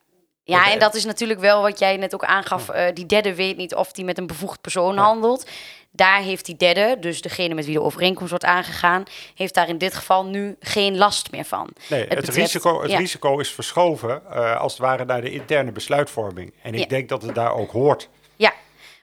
Ja, 0.45 0.73
en 0.73 0.79
dat 0.79 0.95
is 0.95 1.05
natuurlijk 1.05 1.41
wel 1.41 1.63
wat 1.63 1.79
jij 1.79 1.97
net 1.97 2.15
ook 2.15 2.25
aangaf. 2.25 2.75
Uh, 2.75 2.85
die 2.95 3.07
derde 3.07 3.35
weet 3.35 3.57
niet 3.57 3.75
of 3.75 3.93
die 3.93 4.05
met 4.05 4.19
een 4.19 4.27
bevoegd 4.27 4.61
persoon 4.61 4.97
handelt. 4.97 5.47
Daar 5.93 6.21
heeft 6.21 6.47
die 6.47 6.57
derde, 6.57 6.97
dus 7.01 7.23
degene 7.23 7.55
met 7.55 7.65
wie 7.65 7.75
de 7.75 7.83
overeenkomst 7.83 8.31
wordt 8.31 8.45
aangegaan, 8.45 9.05
heeft 9.35 9.55
daar 9.55 9.69
in 9.69 9.79
dit 9.79 9.95
geval 9.95 10.27
nu 10.27 10.57
geen 10.61 10.97
last 10.97 11.31
meer 11.31 11.45
van. 11.45 11.71
Nee, 11.89 12.07
het, 12.09 12.29
risico, 12.29 12.83
het 12.83 12.93
risico 12.93 13.39
is 13.39 13.51
verschoven 13.51 14.23
uh, 14.31 14.61
als 14.61 14.73
het 14.73 14.81
ware 14.81 15.05
naar 15.05 15.21
de 15.21 15.31
interne 15.31 15.73
besluitvorming. 15.73 16.53
En 16.63 16.75
ik 16.75 16.81
ja. 16.81 16.87
denk 16.87 17.09
dat 17.09 17.23
het 17.23 17.35
daar 17.35 17.55
ook 17.55 17.71
hoort. 17.71 18.09
Ja, 18.37 18.53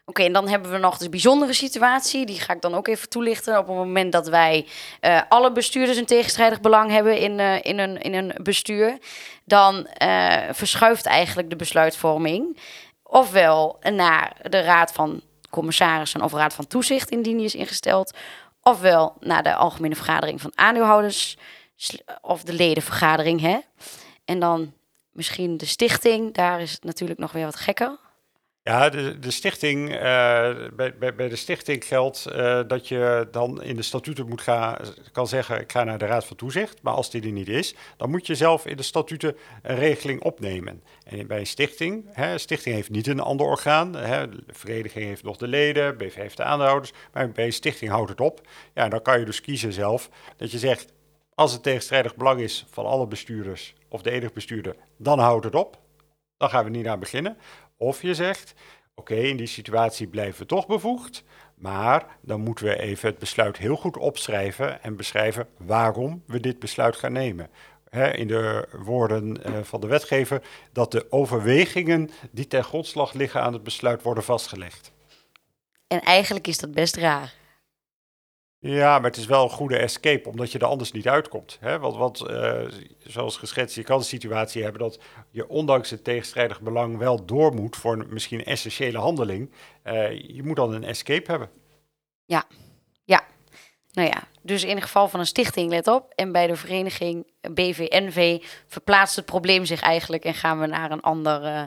Oké, 0.09 0.23
en 0.23 0.33
dan 0.33 0.47
hebben 0.47 0.71
we 0.71 0.77
nog 0.77 0.97
de 0.97 1.09
bijzondere 1.09 1.53
situatie. 1.53 2.25
Die 2.25 2.39
ga 2.39 2.53
ik 2.53 2.61
dan 2.61 2.75
ook 2.75 2.87
even 2.87 3.09
toelichten. 3.09 3.57
Op 3.57 3.67
het 3.67 3.75
moment 3.75 4.11
dat 4.11 4.27
wij 4.27 4.65
uh, 5.01 5.21
alle 5.29 5.51
bestuurders 5.51 5.97
een 5.97 6.05
tegenstrijdig 6.05 6.61
belang 6.61 6.91
hebben 6.91 7.17
in, 7.17 7.39
uh, 7.39 7.63
in, 7.63 7.79
een, 7.79 8.01
in 8.01 8.13
een 8.13 8.33
bestuur, 8.43 8.97
dan 9.43 9.87
uh, 10.01 10.37
verschuift 10.51 11.05
eigenlijk 11.05 11.49
de 11.49 11.55
besluitvorming. 11.55 12.57
Ofwel 13.03 13.79
naar 13.81 14.35
de 14.49 14.61
Raad 14.61 14.91
van 14.91 15.21
Commissarissen 15.49 16.21
of 16.21 16.33
Raad 16.33 16.53
van 16.53 16.67
Toezicht, 16.67 17.09
indien 17.09 17.37
die 17.37 17.45
is 17.45 17.55
ingesteld. 17.55 18.13
Ofwel 18.61 19.15
naar 19.19 19.43
de 19.43 19.55
Algemene 19.55 19.95
Vergadering 19.95 20.41
van 20.41 20.51
Aandeelhouders 20.55 21.37
of 22.21 22.43
de 22.43 22.53
ledenvergadering. 22.53 23.41
Hè? 23.41 23.57
En 24.25 24.39
dan 24.39 24.73
misschien 25.11 25.57
de 25.57 25.65
stichting. 25.65 26.33
Daar 26.33 26.61
is 26.61 26.79
natuurlijk 26.81 27.19
nog 27.19 27.31
weer 27.31 27.45
wat 27.45 27.55
gekker. 27.55 28.05
Ja, 28.67 28.89
de, 28.89 29.19
de 29.19 29.31
stichting, 29.31 29.93
uh, 29.93 29.99
bij, 29.99 30.97
bij, 30.99 31.15
bij, 31.15 31.29
de 31.29 31.35
stichting 31.35 31.85
geldt 31.85 32.25
uh, 32.29 32.59
dat 32.67 32.87
je 32.87 33.27
dan 33.31 33.63
in 33.63 33.75
de 33.75 33.81
statuten 33.81 34.27
moet 34.27 34.41
gaan, 34.41 34.77
kan 35.11 35.27
zeggen, 35.27 35.59
ik 35.59 35.71
ga 35.71 35.83
naar 35.83 35.97
de 35.97 36.05
Raad 36.05 36.25
van 36.25 36.37
Toezicht. 36.37 36.81
Maar 36.81 36.93
als 36.93 37.09
die 37.09 37.21
er 37.21 37.31
niet 37.31 37.49
is, 37.49 37.75
dan 37.97 38.09
moet 38.09 38.27
je 38.27 38.35
zelf 38.35 38.65
in 38.65 38.77
de 38.77 38.83
statuten 38.83 39.37
een 39.61 39.75
regeling 39.75 40.21
opnemen. 40.21 40.83
En 41.03 41.27
bij 41.27 41.39
een 41.39 41.47
stichting, 41.47 42.05
hè, 42.11 42.37
stichting 42.37 42.75
heeft 42.75 42.89
niet 42.89 43.07
een 43.07 43.19
ander 43.19 43.45
orgaan. 43.45 43.95
Hè, 43.95 44.29
de 44.29 44.43
vereniging 44.47 45.05
heeft 45.05 45.23
nog 45.23 45.37
de 45.37 45.47
leden, 45.47 45.97
BV 45.97 46.15
heeft 46.15 46.37
de 46.37 46.43
aandeelhouders. 46.43 46.91
Maar 47.13 47.31
bij 47.31 47.45
een 47.45 47.53
stichting 47.53 47.91
houdt 47.91 48.09
het 48.09 48.21
op. 48.21 48.41
Ja, 48.73 48.89
dan 48.89 49.01
kan 49.01 49.19
je 49.19 49.25
dus 49.25 49.41
kiezen 49.41 49.73
zelf 49.73 50.09
dat 50.37 50.51
je 50.51 50.57
zegt, 50.57 50.93
als 51.33 51.53
het 51.53 51.63
tegenstrijdig 51.63 52.15
belang 52.15 52.41
is 52.41 52.65
van 52.69 52.85
alle 52.85 53.07
bestuurders 53.07 53.73
of 53.89 54.01
de 54.01 54.11
enige 54.11 54.33
bestuurder, 54.33 54.75
dan 54.97 55.19
houdt 55.19 55.45
het 55.45 55.55
op. 55.55 55.85
Dan 56.37 56.49
gaan 56.49 56.63
we 56.63 56.69
niet 56.69 56.87
aan 56.87 56.99
beginnen. 56.99 57.37
Of 57.77 58.01
je 58.01 58.13
zegt, 58.13 58.53
oké, 58.95 59.15
in 59.15 59.37
die 59.37 59.47
situatie 59.47 60.07
blijven 60.07 60.39
we 60.39 60.45
toch 60.45 60.67
bevoegd, 60.67 61.23
maar 61.55 62.17
dan 62.21 62.41
moeten 62.41 62.65
we 62.65 62.79
even 62.79 63.09
het 63.09 63.19
besluit 63.19 63.57
heel 63.57 63.75
goed 63.75 63.97
opschrijven 63.97 64.83
en 64.83 64.95
beschrijven 64.95 65.47
waarom 65.57 66.23
we 66.25 66.39
dit 66.39 66.59
besluit 66.59 66.95
gaan 66.95 67.11
nemen. 67.11 67.49
In 68.11 68.27
de 68.27 68.67
woorden 68.71 69.37
uh, 69.49 69.57
van 69.63 69.81
de 69.81 69.87
wetgever, 69.87 70.41
dat 70.71 70.91
de 70.91 71.11
overwegingen 71.11 72.09
die 72.31 72.47
ten 72.47 72.63
grondslag 72.63 73.13
liggen 73.13 73.41
aan 73.41 73.53
het 73.53 73.63
besluit 73.63 74.01
worden 74.01 74.23
vastgelegd. 74.23 74.91
En 75.87 76.01
eigenlijk 76.01 76.47
is 76.47 76.57
dat 76.57 76.71
best 76.71 76.95
raar. 76.95 77.33
Ja, 78.59 78.99
maar 78.99 79.09
het 79.09 79.19
is 79.19 79.25
wel 79.25 79.43
een 79.43 79.49
goede 79.49 79.77
escape, 79.77 80.29
omdat 80.29 80.51
je 80.51 80.59
er 80.59 80.65
anders 80.65 80.91
niet 80.91 81.07
uitkomt. 81.07 81.57
Hè? 81.59 81.79
Want, 81.79 82.29
uh, 82.29 82.67
zoals 83.03 83.37
geschetst, 83.37 83.75
je 83.75 83.83
kan 83.83 83.99
de 83.99 84.05
situatie 84.05 84.63
hebben 84.63 84.81
dat 84.81 84.99
je 85.29 85.47
ondanks 85.47 85.89
het 85.89 86.03
tegenstrijdig 86.03 86.61
belang 86.61 86.97
wel 86.97 87.25
door 87.25 87.53
moet 87.53 87.75
voor 87.75 87.93
een 87.93 88.05
misschien 88.09 88.43
essentiële 88.43 88.97
handeling. 88.97 89.51
Uh, 89.83 90.11
je 90.11 90.43
moet 90.43 90.55
dan 90.55 90.73
een 90.73 90.83
escape 90.83 91.31
hebben. 91.31 91.49
Ja, 92.25 92.43
ja. 93.03 93.23
Nou 93.91 94.07
ja, 94.07 94.23
dus 94.41 94.63
in 94.63 94.75
het 94.75 94.83
geval 94.83 95.07
van 95.07 95.19
een 95.19 95.25
stichting, 95.25 95.69
let 95.69 95.87
op. 95.87 96.11
En 96.15 96.31
bij 96.31 96.47
de 96.47 96.55
vereniging 96.55 97.31
BVNV 97.53 98.43
verplaatst 98.67 99.15
het 99.15 99.25
probleem 99.25 99.65
zich 99.65 99.81
eigenlijk 99.81 100.25
en 100.25 100.33
gaan 100.33 100.59
we 100.59 100.65
naar 100.65 100.91
een 100.91 101.01
ander 101.01 101.43
uh, 101.43 101.63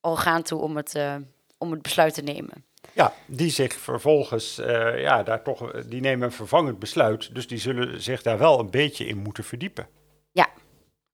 orgaan 0.00 0.42
toe 0.42 0.60
om 0.60 0.76
het, 0.76 0.94
eh, 0.94 1.16
om 1.58 1.70
het 1.70 1.82
besluit 1.82 2.14
te 2.14 2.22
nemen. 2.22 2.67
Ja, 2.98 3.12
die 3.26 3.50
zich 3.50 3.72
vervolgens, 3.72 4.58
eh, 4.58 5.00
ja, 5.00 5.22
daar 5.22 5.42
toch, 5.42 5.70
die 5.84 6.00
nemen 6.00 6.26
een 6.26 6.32
vervangend 6.32 6.78
besluit. 6.78 7.34
Dus 7.34 7.46
die 7.46 7.58
zullen 7.58 8.02
zich 8.02 8.22
daar 8.22 8.38
wel 8.38 8.58
een 8.58 8.70
beetje 8.70 9.06
in 9.06 9.16
moeten 9.16 9.44
verdiepen. 9.44 9.88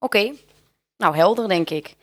Oké, 0.04 0.32
nou 0.96 1.16
helder 1.16 1.48
denk 1.48 1.70
ik. 1.70 1.94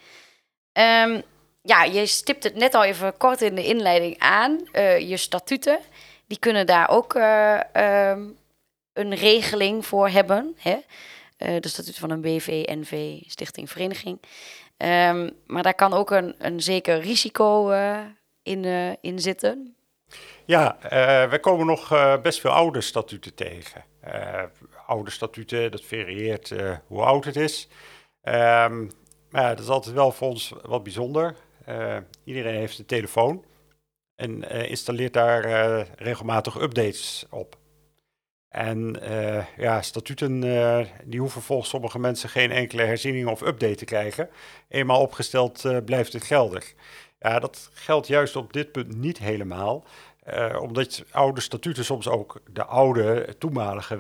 Ehm, 0.72 1.22
ja, 1.62 1.84
je 1.84 2.06
stipt 2.06 2.44
het 2.44 2.56
net 2.56 2.74
al 2.74 2.84
even 2.84 3.18
kort 3.18 3.42
in 3.42 3.56
de 3.56 3.66
inleiding 3.66 4.20
aan. 4.20 4.60
Eh, 4.72 5.10
je 5.10 5.18
statuten, 5.18 5.80
die 6.28 6.40
kunnen 6.40 6.66
daar 6.66 6.90
ook 6.90 7.14
eh, 7.16 7.76
ehm, 7.76 8.30
een 8.94 9.16
regeling 9.16 9.86
voor 9.86 10.10
hebben. 10.10 10.56
Hè? 10.58 10.78
Eh, 11.38 11.60
de 11.60 11.68
statuten 11.68 12.00
van 12.00 12.10
een 12.10 12.22
BV, 12.22 12.64
NV, 12.66 13.20
stichting, 13.28 13.70
vereniging. 13.70 14.20
Ehm, 14.78 15.30
maar 15.46 15.64
daar 15.64 15.76
kan 15.76 15.94
ook 15.94 16.12
een, 16.12 16.36
een 16.38 16.62
zeker 16.62 17.00
risico 17.00 17.70
eh, 17.70 18.00
in, 18.44 18.66
eh, 18.66 18.92
in 19.02 19.20
zitten. 19.20 19.76
Ja, 20.46 20.78
eh 20.82 21.30
we 21.30 21.40
komen 21.40 21.66
nog 21.66 21.92
eh, 21.92 22.22
best 22.22 22.40
veel 22.40 22.52
oude 22.52 22.82
statuten 22.82 23.34
tegen. 23.34 23.84
Oude 24.86 25.12
statuten, 25.12 25.72
dat 25.72 25.84
varieert 25.84 26.54
hoe 26.88 27.02
oud 27.02 27.26
het 27.26 27.36
is. 27.36 27.68
Ehm, 28.22 28.86
maar 29.30 29.42
ja, 29.42 29.50
dat 29.50 29.60
is 29.60 29.68
altijd 29.68 29.96
wel 29.96 30.12
voor 30.12 30.28
ons 30.28 30.54
wat 30.62 30.84
bijzonder. 30.84 31.36
Iedereen 32.24 32.56
heeft 32.56 32.80
een 32.80 32.86
telefoon 32.86 33.46
en 34.16 34.50
installeert 34.68 35.14
daar 35.14 35.88
regelmatig 35.96 36.62
updates 36.62 37.26
op. 37.30 37.58
En 38.50 39.00
ja, 39.58 39.82
statuten 39.82 40.42
die 41.04 41.20
hoeven 41.20 41.42
volgens 41.42 41.70
sommige 41.70 42.00
mensen 42.00 42.30
geen 42.30 42.52
enkele 42.52 42.84
herziening 42.84 43.28
of 43.28 43.42
update 43.42 43.76
te 43.76 43.86
krijgen. 43.86 44.30
Eenmaal 44.68 45.02
opgesteld 45.02 45.86
blijft 45.86 46.14
het 46.14 46.24
geldig. 46.24 46.74
Ja, 47.22 47.40
dat 47.40 47.70
geldt 47.74 48.08
juist 48.08 48.36
op 48.36 48.54
dit 48.54 48.72
punt 48.72 48.96
niet 48.96 49.18
helemaal. 49.18 49.86
Eh, 50.24 50.58
omdat 50.62 51.04
oude 51.12 51.42
statuten 51.42 51.86
soms 51.86 52.08
ook 52.08 52.42
de 52.52 52.66
oude 52.66 53.36
toenmalige 53.38 53.98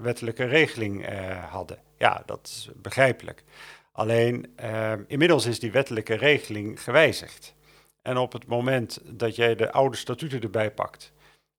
wettelijke 0.00 0.44
regeling 0.44 1.06
eh, 1.06 1.44
hadden. 1.50 1.78
Ja, 1.98 2.22
dat 2.26 2.40
is 2.44 2.68
begrijpelijk. 2.76 3.44
Alleen 3.92 4.52
eh, 4.56 4.92
inmiddels 5.06 5.46
is 5.46 5.58
die 5.58 5.72
wettelijke 5.72 6.14
regeling 6.14 6.82
gewijzigd. 6.82 7.54
En 8.02 8.16
op 8.16 8.32
het 8.32 8.46
moment 8.46 9.00
dat 9.04 9.36
jij 9.36 9.54
de 9.54 9.72
oude 9.72 9.96
statuten 9.96 10.40
erbij 10.40 10.70
pakt 10.70 11.12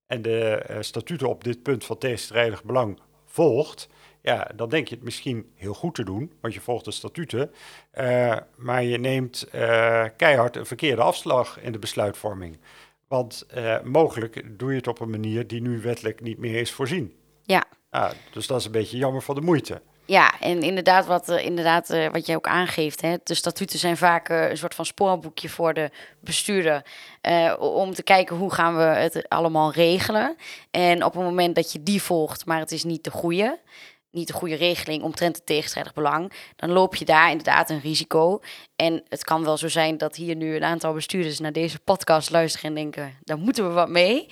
en 0.07 0.21
de 0.21 0.65
statuten 0.79 1.29
op 1.29 1.43
dit 1.43 1.63
punt 1.63 1.85
van 1.85 1.97
tegenstrijdig 1.97 2.63
belang 2.63 2.99
volgt, 3.25 3.89
ja, 4.23 4.47
dan 4.55 4.69
denk 4.69 4.87
je 4.87 4.95
het 4.95 5.03
misschien 5.03 5.51
heel 5.55 5.73
goed 5.73 5.95
te 5.95 6.03
doen, 6.03 6.33
want 6.41 6.53
je 6.53 6.61
volgt 6.61 6.85
de 6.85 6.91
statuten, 6.91 7.51
eh, 7.91 8.37
maar 8.55 8.83
je 8.83 8.97
neemt 8.97 9.47
eh, 9.51 10.05
keihard 10.17 10.55
een 10.55 10.65
verkeerde 10.65 11.01
afslag 11.01 11.59
in 11.59 11.71
de 11.71 11.79
besluitvorming. 11.79 12.59
Want 13.07 13.45
eh, 13.47 13.81
mogelijk 13.81 14.59
doe 14.59 14.69
je 14.69 14.77
het 14.77 14.87
op 14.87 14.99
een 14.99 15.09
manier 15.09 15.47
die 15.47 15.61
nu 15.61 15.81
wettelijk 15.81 16.21
niet 16.21 16.37
meer 16.37 16.59
is 16.59 16.71
voorzien. 16.71 17.15
Ja. 17.43 17.63
Ah, 17.89 18.11
dus 18.31 18.47
dat 18.47 18.59
is 18.59 18.65
een 18.65 18.71
beetje 18.71 18.97
jammer 18.97 19.21
van 19.21 19.35
de 19.35 19.41
moeite. 19.41 19.81
Ja, 20.05 20.39
en 20.39 20.61
inderdaad, 20.61 21.05
wat, 21.05 21.27
inderdaad, 21.29 21.87
wat 22.11 22.25
jij 22.25 22.35
ook 22.35 22.47
aangeeft, 22.47 23.01
hè, 23.01 23.15
de 23.23 23.33
statuten 23.33 23.79
zijn 23.79 23.97
vaak 23.97 24.29
een 24.29 24.57
soort 24.57 24.75
van 24.75 24.85
spoorboekje 24.85 25.49
voor 25.49 25.73
de 25.73 25.91
bestuurder. 26.19 26.85
om 27.59 27.93
te 27.93 28.03
kijken 28.03 28.35
hoe 28.35 28.53
gaan 28.53 28.77
we 28.77 28.83
het 28.83 29.29
allemaal 29.29 29.71
regelen. 29.71 30.35
En 30.71 31.03
op 31.03 31.13
het 31.13 31.23
moment 31.23 31.55
dat 31.55 31.71
je 31.71 31.83
die 31.83 32.01
volgt, 32.01 32.45
maar 32.45 32.59
het 32.59 32.71
is 32.71 32.83
niet 32.83 33.03
de 33.03 33.11
goede, 33.11 33.59
niet 34.13 34.27
de 34.27 34.33
goede 34.33 34.55
regeling 34.55 35.03
omtrent 35.03 35.35
het 35.35 35.45
tegenstrijdig 35.45 35.93
belang, 35.93 36.33
dan 36.55 36.71
loop 36.71 36.95
je 36.95 37.05
daar 37.05 37.29
inderdaad 37.29 37.69
een 37.69 37.79
risico. 37.79 38.39
En 38.75 39.03
het 39.09 39.23
kan 39.23 39.43
wel 39.43 39.57
zo 39.57 39.67
zijn 39.67 39.97
dat 39.97 40.15
hier 40.15 40.35
nu 40.35 40.55
een 40.55 40.63
aantal 40.63 40.93
bestuurders 40.93 41.39
naar 41.39 41.51
deze 41.51 41.79
podcast 41.79 42.29
luisteren 42.29 42.69
en 42.69 42.75
denken, 42.75 43.17
daar 43.23 43.37
moeten 43.37 43.67
we 43.67 43.73
wat 43.73 43.89
mee. 43.89 44.27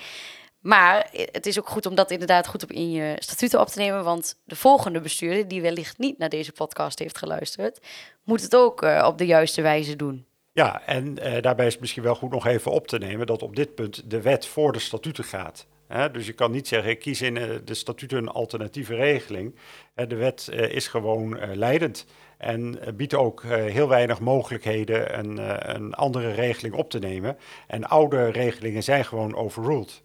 Maar 0.59 1.09
het 1.11 1.45
is 1.45 1.59
ook 1.59 1.69
goed 1.69 1.85
om 1.85 1.95
dat 1.95 2.11
inderdaad 2.11 2.47
goed 2.47 2.63
op 2.63 2.71
in 2.71 2.91
je 2.91 3.15
statuten 3.19 3.59
op 3.59 3.67
te 3.67 3.79
nemen. 3.79 4.03
Want 4.03 4.35
de 4.44 4.55
volgende 4.55 5.01
bestuurder, 5.01 5.48
die 5.48 5.61
wellicht 5.61 5.98
niet 5.98 6.17
naar 6.17 6.29
deze 6.29 6.51
podcast 6.51 7.00
heeft 7.00 7.17
geluisterd, 7.17 7.79
moet 8.24 8.41
het 8.41 8.55
ook 8.55 8.81
eh, 8.81 9.05
op 9.07 9.17
de 9.17 9.25
juiste 9.25 9.61
wijze 9.61 9.96
doen. 9.96 10.25
Ja, 10.53 10.81
en 10.85 11.17
eh, 11.17 11.41
daarbij 11.41 11.65
is 11.65 11.72
het 11.72 11.81
misschien 11.81 12.03
wel 12.03 12.15
goed 12.15 12.31
nog 12.31 12.46
even 12.46 12.72
op 12.72 12.87
te 12.87 12.98
nemen 12.98 13.27
dat 13.27 13.41
op 13.41 13.55
dit 13.55 13.75
punt 13.75 14.09
de 14.09 14.22
wet 14.22 14.46
voor 14.46 14.72
de 14.72 14.79
statuten 14.79 15.24
gaat. 15.24 15.67
Dus 16.12 16.25
je 16.25 16.34
kan 16.34 16.51
niet 16.51 16.68
zeggen, 16.68 16.92
ik 16.92 17.00
kies 17.00 17.22
in 17.22 17.38
eh, 17.38 17.50
de 17.66 17.74
statuten 17.74 18.18
een 18.18 18.27
alternatieve 18.27 18.96
regeling. 18.96 19.56
Eh, 19.94 20.08
de 20.08 20.16
wet 20.16 20.48
eh, 20.48 20.72
is 20.72 20.88
gewoon 20.88 21.56
leidend 21.56 22.06
en 22.38 22.80
biedt 22.96 23.14
ook 23.14 23.44
heel 23.44 23.88
weinig 23.88 24.20
mogelijkheden 24.20 25.20
een, 25.20 25.38
een 25.75 25.94
andere 25.94 26.32
regeling 26.32 26.75
op 26.75 26.90
te 26.90 27.00
nemen. 27.00 27.38
En 27.68 27.86
oude 27.86 28.30
regelingen 28.30 28.84
zijn 28.84 29.06
gewoon 29.06 29.36
overruled. 29.36 30.01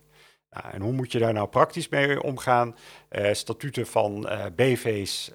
Nou, 0.50 0.64
en 0.72 0.80
hoe 0.80 0.92
moet 0.92 1.12
je 1.12 1.18
daar 1.18 1.32
nou 1.32 1.48
praktisch 1.48 1.88
mee 1.88 2.22
omgaan? 2.22 2.76
Statuten 3.32 3.86
van 3.86 4.28
BV's, 4.56 5.30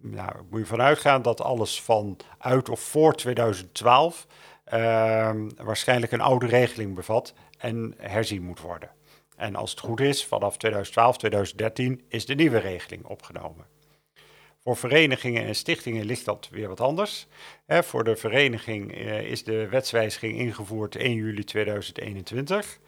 nou, 0.00 0.32
moet 0.50 0.60
je 0.60 0.66
vanuit 0.66 0.98
gaan 0.98 1.22
dat 1.22 1.40
alles 1.40 1.82
van 1.82 2.16
uit 2.38 2.68
of 2.68 2.80
voor 2.80 3.14
2012 3.14 4.26
ehm, 4.64 5.48
waarschijnlijk 5.56 6.12
een 6.12 6.20
oude 6.20 6.46
regeling 6.46 6.94
bevat 6.94 7.34
en 7.58 7.94
herzien 7.98 8.42
moet 8.42 8.60
worden. 8.60 8.90
En 9.36 9.56
als 9.56 9.70
het 9.70 9.80
goed 9.80 10.00
is, 10.00 10.24
vanaf 10.24 10.56
2012, 10.56 11.16
2013 11.16 12.04
is 12.08 12.26
de 12.26 12.34
nieuwe 12.34 12.58
regeling 12.58 13.04
opgenomen. 13.04 13.66
Voor 14.58 14.76
verenigingen 14.76 15.44
en 15.44 15.54
stichtingen 15.54 16.04
ligt 16.04 16.24
dat 16.24 16.48
weer 16.50 16.68
wat 16.68 16.80
anders. 16.80 17.26
Hè, 17.66 17.82
voor 17.82 18.04
de 18.04 18.16
vereniging 18.16 18.94
eh, 18.94 19.20
is 19.20 19.44
de 19.44 19.68
wetswijziging 19.68 20.38
ingevoerd 20.38 20.96
1 20.96 21.14
juli 21.14 21.44
2021. 21.44 22.78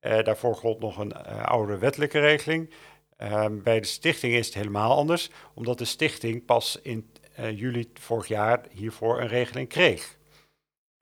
Eh, 0.00 0.24
daarvoor 0.24 0.54
gold 0.54 0.80
nog 0.80 0.98
een 0.98 1.12
eh, 1.12 1.44
oude 1.44 1.78
wettelijke 1.78 2.20
regeling. 2.20 2.70
Ehm, 3.16 3.62
bij 3.62 3.80
de 3.80 3.86
stichting 3.86 4.34
is 4.34 4.46
het 4.46 4.54
helemaal 4.54 4.96
anders, 4.96 5.30
omdat 5.54 5.78
de 5.78 5.84
stichting 5.84 6.44
pas 6.44 6.78
in 6.82 7.10
eh, 7.34 7.58
juli 7.58 7.90
vorig 7.94 8.26
jaar 8.26 8.60
hiervoor 8.70 9.20
een 9.20 9.28
regeling 9.28 9.68
kreeg. 9.68 10.16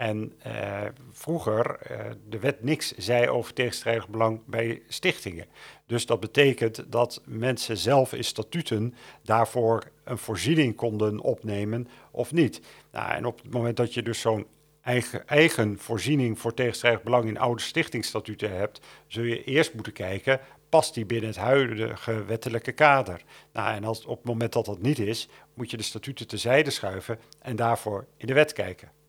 En 0.01 0.33
eh, 0.39 0.81
vroeger 1.11 1.77
eh, 1.77 2.11
de 2.29 2.39
wet 2.39 2.63
niks 2.63 2.97
zei 2.97 3.29
over 3.29 3.53
tegenstrijdig 3.53 4.09
belang 4.09 4.41
bij 4.47 4.83
stichtingen. 4.89 5.47
Dus 5.87 6.07
dat 6.07 6.21
betekent 6.21 6.93
dat 6.93 7.23
mensen 7.25 7.77
zelf 7.77 8.13
in 8.13 8.25
statuten 8.25 8.95
daarvoor 9.23 9.91
een 10.05 10.19
voorziening 10.19 10.77
konden 10.77 11.21
opnemen 11.21 11.89
of 12.11 12.33
niet. 12.33 12.61
Nou, 12.93 13.13
en 13.13 13.27
op 13.27 13.43
het 13.43 13.53
moment 13.53 13.77
dat 13.77 13.95
je 13.95 14.03
dus 14.03 14.21
zo'n 14.21 14.47
eigen, 14.83 15.27
eigen 15.29 15.79
voorziening 15.79 16.39
voor 16.39 16.55
tegenstrijdig 16.55 17.03
belang 17.03 17.29
in 17.29 17.39
oude 17.39 17.63
stichtingsstatuten 17.63 18.57
hebt, 18.57 18.81
zul 19.07 19.25
je 19.25 19.45
eerst 19.45 19.75
moeten 19.75 19.93
kijken, 19.93 20.41
past 20.69 20.95
die 20.95 21.07
binnen 21.07 21.29
het 21.29 21.39
huidige 21.39 22.25
wettelijke 22.25 22.73
kader? 22.73 23.23
Nou, 23.53 23.75
en 23.75 23.85
als, 23.85 24.05
op 24.05 24.17
het 24.17 24.27
moment 24.27 24.53
dat 24.53 24.65
dat 24.65 24.83
niet 24.83 24.99
is, 24.99 25.29
moet 25.55 25.71
je 25.71 25.77
de 25.77 25.83
statuten 25.83 26.27
terzijde 26.27 26.71
schuiven 26.71 27.19
en 27.41 27.57
daarvoor 27.57 28.07
in 28.17 28.27
de 28.27 28.35
wet 28.35 28.53
kijken. 28.53 29.00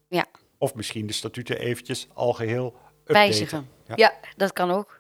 Of 0.62 0.76
misschien 0.76 1.08
de 1.08 1.14
statuten 1.14 1.60
eventjes 1.60 2.08
algeheel 2.14 2.66
updaten. 2.66 3.14
Wijzigen. 3.14 3.70
Ja. 3.88 3.94
Ja. 3.96 4.14
dat 4.36 4.54
kan 4.54 4.72
ook. 4.72 5.00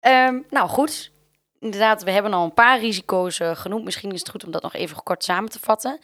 Ehm, 0.00 0.38
nou 0.50 0.68
goed, 0.68 1.10
inderdaad, 1.60 2.02
we 2.02 2.10
hebben 2.10 2.32
al 2.32 2.44
een 2.44 2.54
paar 2.54 2.80
risico's 2.80 3.40
eh, 3.40 3.56
genoemd. 3.56 3.84
Misschien 3.84 4.12
is 4.12 4.18
het 4.18 4.28
goed 4.28 4.44
om 4.44 4.50
dat 4.50 4.62
nog 4.62 4.74
even 4.74 5.02
kort 5.02 5.24
samen 5.24 5.50
te 5.50 5.58
vatten. 5.58 5.98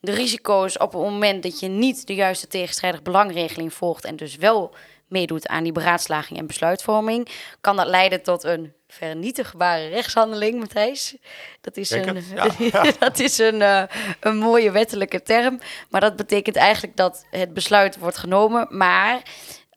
De 0.00 0.12
risico's 0.12 0.78
op 0.78 0.92
het 0.92 1.02
moment 1.02 1.42
dat 1.42 1.60
je 1.60 1.68
niet 1.68 2.06
de 2.06 2.14
juiste 2.14 2.46
tegenstrijdig 2.46 3.02
belangregeling 3.02 3.72
volgt 3.72 4.04
en 4.04 4.16
dus 4.16 4.36
wel 4.36 4.74
meedoet 5.12 5.48
aan 5.48 5.62
die 5.62 5.72
beraadslaging 5.72 6.38
en 6.38 6.46
besluitvorming, 6.46 7.28
kan 7.60 7.76
dat 7.76 7.86
leiden 7.86 8.22
tot 8.22 8.44
een 8.44 8.72
vernietigbare 8.88 9.88
rechtshandeling, 9.88 10.58
Matthijs. 10.58 11.16
Dat 11.60 11.76
is 11.76 11.88
Denk 11.88 12.06
een, 12.06 12.16
het, 12.16 12.26
ja, 12.34 12.48
ja. 12.58 12.92
dat 12.98 13.18
is 13.18 13.38
een, 13.38 13.62
eh, 13.62 13.82
een 14.20 14.36
mooie 14.36 14.70
wettelijke 14.70 15.22
term. 15.22 15.60
Maar 15.90 16.00
dat 16.00 16.16
betekent 16.16 16.56
eigenlijk 16.56 16.96
dat 16.96 17.24
het 17.30 17.54
besluit 17.54 17.98
wordt 17.98 18.16
genomen. 18.16 18.66
Maar 18.70 19.22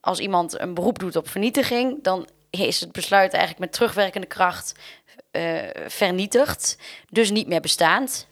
als 0.01 0.19
iemand 0.19 0.59
een 0.59 0.73
beroep 0.73 0.99
doet 0.99 1.15
op 1.15 1.29
vernietiging, 1.29 2.03
dan 2.03 2.27
is 2.49 2.79
het 2.79 2.91
besluit 2.91 3.31
eigenlijk 3.31 3.61
met 3.61 3.73
terugwerkende 3.73 4.27
kracht 4.27 4.73
eh, 5.31 5.57
vernietigd. 5.87 6.77
Dus 7.09 7.31
niet 7.31 7.47
meer 7.47 7.61
bestaand. 7.61 8.27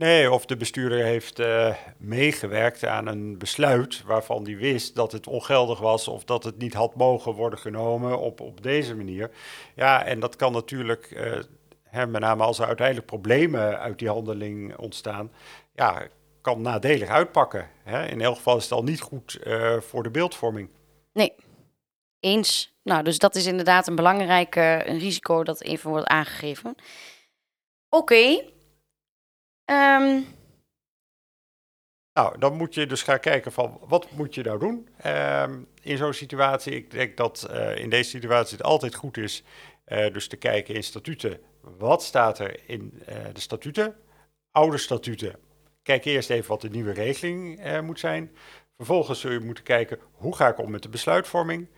Nee, 0.00 0.30
of 0.30 0.46
de 0.46 0.56
bestuurder 0.56 1.04
heeft 1.04 1.38
eh, 1.38 1.74
meegewerkt 1.98 2.84
aan 2.84 3.06
een 3.06 3.38
besluit 3.38 4.02
waarvan 4.02 4.44
hij 4.44 4.56
wist 4.56 4.94
dat 4.94 5.12
het 5.12 5.26
ongeldig 5.26 5.78
was 5.78 6.08
of 6.08 6.24
dat 6.24 6.44
het 6.44 6.58
niet 6.58 6.74
had 6.74 6.94
mogen 6.94 7.32
worden 7.32 7.58
genomen 7.58 8.18
op, 8.18 8.40
op 8.40 8.62
deze 8.62 8.96
manier. 8.96 9.30
Ja, 9.74 10.04
en 10.04 10.20
dat 10.20 10.36
kan 10.36 10.52
natuurlijk, 10.52 11.10
eh, 11.10 12.04
met 12.06 12.20
name 12.20 12.42
als 12.42 12.58
er 12.58 12.66
uiteindelijk 12.66 13.06
problemen 13.06 13.78
uit 13.78 13.98
die 13.98 14.08
handeling 14.08 14.76
ontstaan, 14.76 15.32
ja, 15.74 16.06
kan 16.40 16.60
nadelig 16.60 17.08
uitpakken. 17.08 17.70
Hè. 17.82 18.06
In 18.06 18.20
elk 18.20 18.36
geval 18.36 18.56
is 18.56 18.62
het 18.62 18.72
al 18.72 18.82
niet 18.82 19.00
goed 19.00 19.34
eh, 19.34 19.80
voor 19.80 20.02
de 20.02 20.10
beeldvorming. 20.10 20.68
Nee, 21.12 21.34
eens. 22.20 22.74
Nou, 22.82 23.02
dus 23.02 23.18
dat 23.18 23.34
is 23.34 23.46
inderdaad 23.46 23.86
een 23.86 23.96
belangrijk 23.96 24.54
een 24.56 24.98
risico 24.98 25.44
dat 25.44 25.62
even 25.62 25.90
wordt 25.90 26.06
aangegeven. 26.06 26.74
Oké. 27.88 28.42
Ehm, 29.70 30.20
Nou, 32.12 32.38
dan 32.38 32.56
moet 32.56 32.74
je 32.74 32.86
dus 32.86 33.02
gaan 33.02 33.20
kijken 33.20 33.52
van 33.52 33.78
wat 33.80 34.10
moet 34.10 34.34
je 34.34 34.42
nou 34.42 34.58
doen 34.58 34.88
ehm, 34.96 35.62
in 35.82 35.96
zo'n 35.96 36.12
situatie. 36.12 36.72
Ik 36.74 36.90
denk 36.90 37.16
dat 37.16 37.48
uh, 37.50 37.76
in 37.76 37.90
deze 37.90 38.10
situatie 38.10 38.56
het 38.56 38.66
altijd 38.66 38.94
goed 38.94 39.16
is 39.16 39.42
uh, 39.86 40.12
dus 40.12 40.28
te 40.28 40.36
kijken 40.36 40.74
in 40.74 40.82
statuten. 40.82 41.40
Wat 41.60 42.02
staat 42.02 42.38
er 42.38 42.60
in 42.66 43.02
uh, 43.08 43.16
de 43.32 43.40
statuten? 43.40 43.96
Oude 44.50 44.78
statuten. 44.78 45.36
Kijk 45.82 46.04
eerst 46.04 46.30
even 46.30 46.48
wat 46.48 46.60
de 46.60 46.70
nieuwe 46.70 46.92
regeling 46.92 47.80
moet 47.82 48.00
zijn. 48.00 48.36
Vervolgens 48.76 49.20
zul 49.20 49.30
je 49.30 49.40
moeten 49.40 49.64
kijken 49.64 49.98
hoe 50.12 50.36
ga 50.36 50.48
ik 50.48 50.58
om 50.58 50.70
met 50.70 50.82
de 50.82 50.88
besluitvorming. 50.88 51.68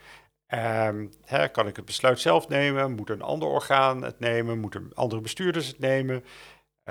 Um, 0.54 1.10
hè, 1.24 1.48
kan 1.48 1.66
ik 1.66 1.76
het 1.76 1.84
besluit 1.84 2.20
zelf 2.20 2.48
nemen? 2.48 2.92
Moet 2.92 3.10
een 3.10 3.22
ander 3.22 3.48
orgaan 3.48 4.02
het 4.02 4.20
nemen? 4.20 4.58
Moeten 4.58 4.90
andere 4.94 5.20
bestuurders 5.20 5.66
het 5.66 5.78
nemen? 5.78 6.24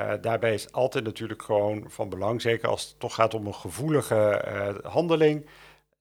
Uh, 0.02 0.14
daarbij 0.22 0.54
is 0.54 0.72
altijd 0.72 1.04
natuurlijk 1.04 1.42
gewoon 1.42 1.86
van 1.88 2.10
belang, 2.10 2.42
zeker 2.42 2.70
als 2.70 2.84
het 2.84 3.00
toch 3.00 3.16
gaat 3.16 3.34
om 3.34 3.48
een 3.48 3.56
gevoelige 3.56 4.46
uh, 4.48 4.92
handeling, 4.92 5.46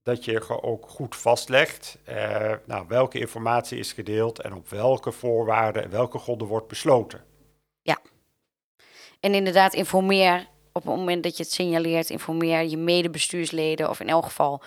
dat 0.03 0.25
je 0.25 0.63
ook 0.63 0.89
goed 0.89 1.17
vastlegt 1.17 1.99
uh, 2.09 2.53
nou, 2.67 2.85
welke 2.89 3.19
informatie 3.19 3.79
is 3.79 3.93
gedeeld 3.93 4.41
en 4.41 4.55
op 4.55 4.69
welke 4.69 5.13
voorwaarden 5.13 5.83
en 5.83 5.91
welke 5.91 6.19
gronden 6.19 6.47
wordt 6.47 6.69
besloten. 6.69 7.25
Ja, 7.83 7.99
en 9.21 9.35
inderdaad 9.35 9.75
informeer 9.75 10.49
op 10.73 10.85
het 10.85 10.97
moment 10.97 11.23
dat 11.23 11.37
je 11.37 11.43
het 11.43 11.53
signaleert, 11.53 12.11
informeer 12.11 12.63
je 12.63 12.77
medebestuursleden 12.77 13.89
of 13.89 14.01
in 14.01 14.09
elk 14.09 14.25
geval 14.25 14.63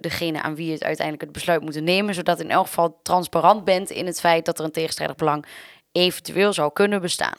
degene 0.00 0.42
aan 0.42 0.54
wie 0.54 0.72
het 0.72 0.84
uiteindelijk 0.84 1.24
het 1.24 1.32
besluit 1.32 1.62
moet 1.62 1.80
nemen, 1.80 2.14
zodat 2.14 2.40
in 2.40 2.50
elk 2.50 2.66
geval 2.66 3.00
transparant 3.02 3.64
bent 3.64 3.90
in 3.90 4.06
het 4.06 4.20
feit 4.20 4.44
dat 4.44 4.58
er 4.58 4.64
een 4.64 4.70
tegenstrijdig 4.70 5.16
belang 5.16 5.46
eventueel 5.92 6.52
zou 6.52 6.72
kunnen 6.72 7.00
bestaan. 7.00 7.38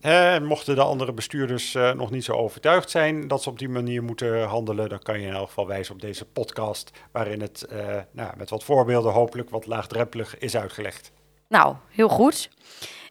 En 0.00 0.44
mochten 0.44 0.74
de 0.74 0.82
andere 0.82 1.12
bestuurders 1.12 1.74
uh, 1.74 1.92
nog 1.92 2.10
niet 2.10 2.24
zo 2.24 2.32
overtuigd 2.32 2.90
zijn 2.90 3.28
dat 3.28 3.42
ze 3.42 3.48
op 3.48 3.58
die 3.58 3.68
manier 3.68 4.02
moeten 4.02 4.42
handelen, 4.42 4.88
dan 4.88 4.98
kan 4.98 5.20
je 5.20 5.26
in 5.26 5.32
elk 5.32 5.46
geval 5.46 5.66
wijzen 5.66 5.94
op 5.94 6.00
deze 6.00 6.24
podcast, 6.24 6.90
waarin 7.12 7.40
het 7.40 7.66
uh, 7.72 7.96
nou, 8.10 8.36
met 8.36 8.50
wat 8.50 8.64
voorbeelden 8.64 9.12
hopelijk 9.12 9.50
wat 9.50 9.66
laagdrempelig 9.66 10.38
is 10.38 10.56
uitgelegd. 10.56 11.12
Nou, 11.48 11.76
heel 11.88 12.08
goed. 12.08 12.50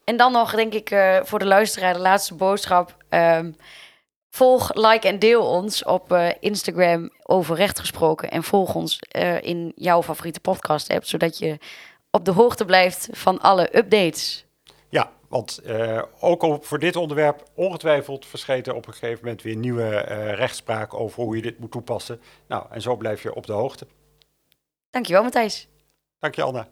En 0.03 0.17
dan 0.17 0.31
nog, 0.31 0.55
denk 0.55 0.73
ik, 0.73 0.91
uh, 0.91 1.19
voor 1.23 1.39
de 1.39 1.45
luisteraar 1.45 1.93
de 1.93 1.99
laatste 1.99 2.35
boodschap. 2.35 2.95
Um, 3.09 3.55
volg, 4.29 4.73
like 4.73 5.07
en 5.07 5.19
deel 5.19 5.45
ons 5.45 5.83
op 5.83 6.17
Instagram 6.39 7.09
over 7.23 7.55
recht 7.55 7.79
gesproken. 7.79 8.31
En 8.31 8.43
volg 8.43 8.75
ons 8.75 8.99
in 9.41 9.71
jouw 9.75 10.03
favoriete 10.03 10.39
podcast 10.39 10.89
app, 10.89 11.05
zodat 11.05 11.37
je 11.37 11.57
op 12.11 12.25
de 12.25 12.31
hoogte 12.31 12.65
blijft 12.65 13.07
van 13.11 13.39
alle 13.39 13.77
updates. 13.77 14.46
Want 15.27 15.61
ook 16.19 16.41
op, 16.41 16.65
voor 16.65 16.79
dit 16.79 16.95
onderwerp 16.95 17.43
ongetwijfeld 17.53 18.25
verschijnt 18.25 18.67
er 18.67 18.73
op 18.73 18.87
een 18.87 18.93
gegeven 18.93 19.19
moment 19.23 19.41
weer 19.41 19.55
nieuwe 19.55 19.89
rechtspraak 20.33 20.93
over 20.93 21.23
hoe 21.23 21.35
je 21.35 21.41
dit 21.41 21.59
moet 21.59 21.71
toepassen. 21.71 22.21
Nou, 22.47 22.65
en 22.69 22.81
zo 22.81 22.95
blijf 22.95 23.21
je 23.21 23.35
op 23.35 23.45
de 23.45 23.53
hoogte. 23.53 23.87
Dankjewel, 24.89 25.23
Matthijs. 25.23 25.67
Dank 26.19 26.35
je, 26.35 26.41
Anna. 26.41 26.67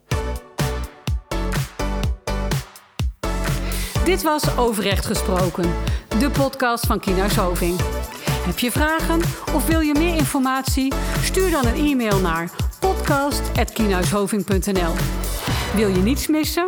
Dit 4.05 4.23
was 4.23 4.57
Overrecht 4.57 5.05
Gesproken, 5.05 5.73
de 6.19 6.29
podcast 6.29 6.85
van 6.85 6.99
Kina 6.99 7.29
Soving. 7.29 7.79
Heb 8.45 8.59
je 8.59 8.71
vragen 8.71 9.21
of 9.55 9.67
wil 9.67 9.79
je 9.79 9.93
meer 9.93 10.15
informatie? 10.15 10.93
Stuur 11.21 11.51
dan 11.51 11.65
een 11.65 11.75
e-mail 11.75 12.19
naar 12.19 12.51
podcast.kienhuishoving.nl 12.79 14.93
Wil 15.75 15.89
je 15.89 16.01
niets 16.01 16.27
missen? 16.27 16.65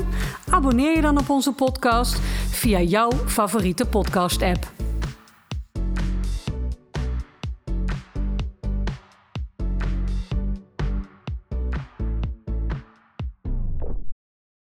Abonneer 0.49 0.95
je 0.95 1.01
dan 1.01 1.17
op 1.17 1.29
onze 1.29 1.51
podcast 1.51 2.19
via 2.49 2.81
jouw 2.81 3.11
favoriete 3.25 3.85
podcast-app. 3.85 4.86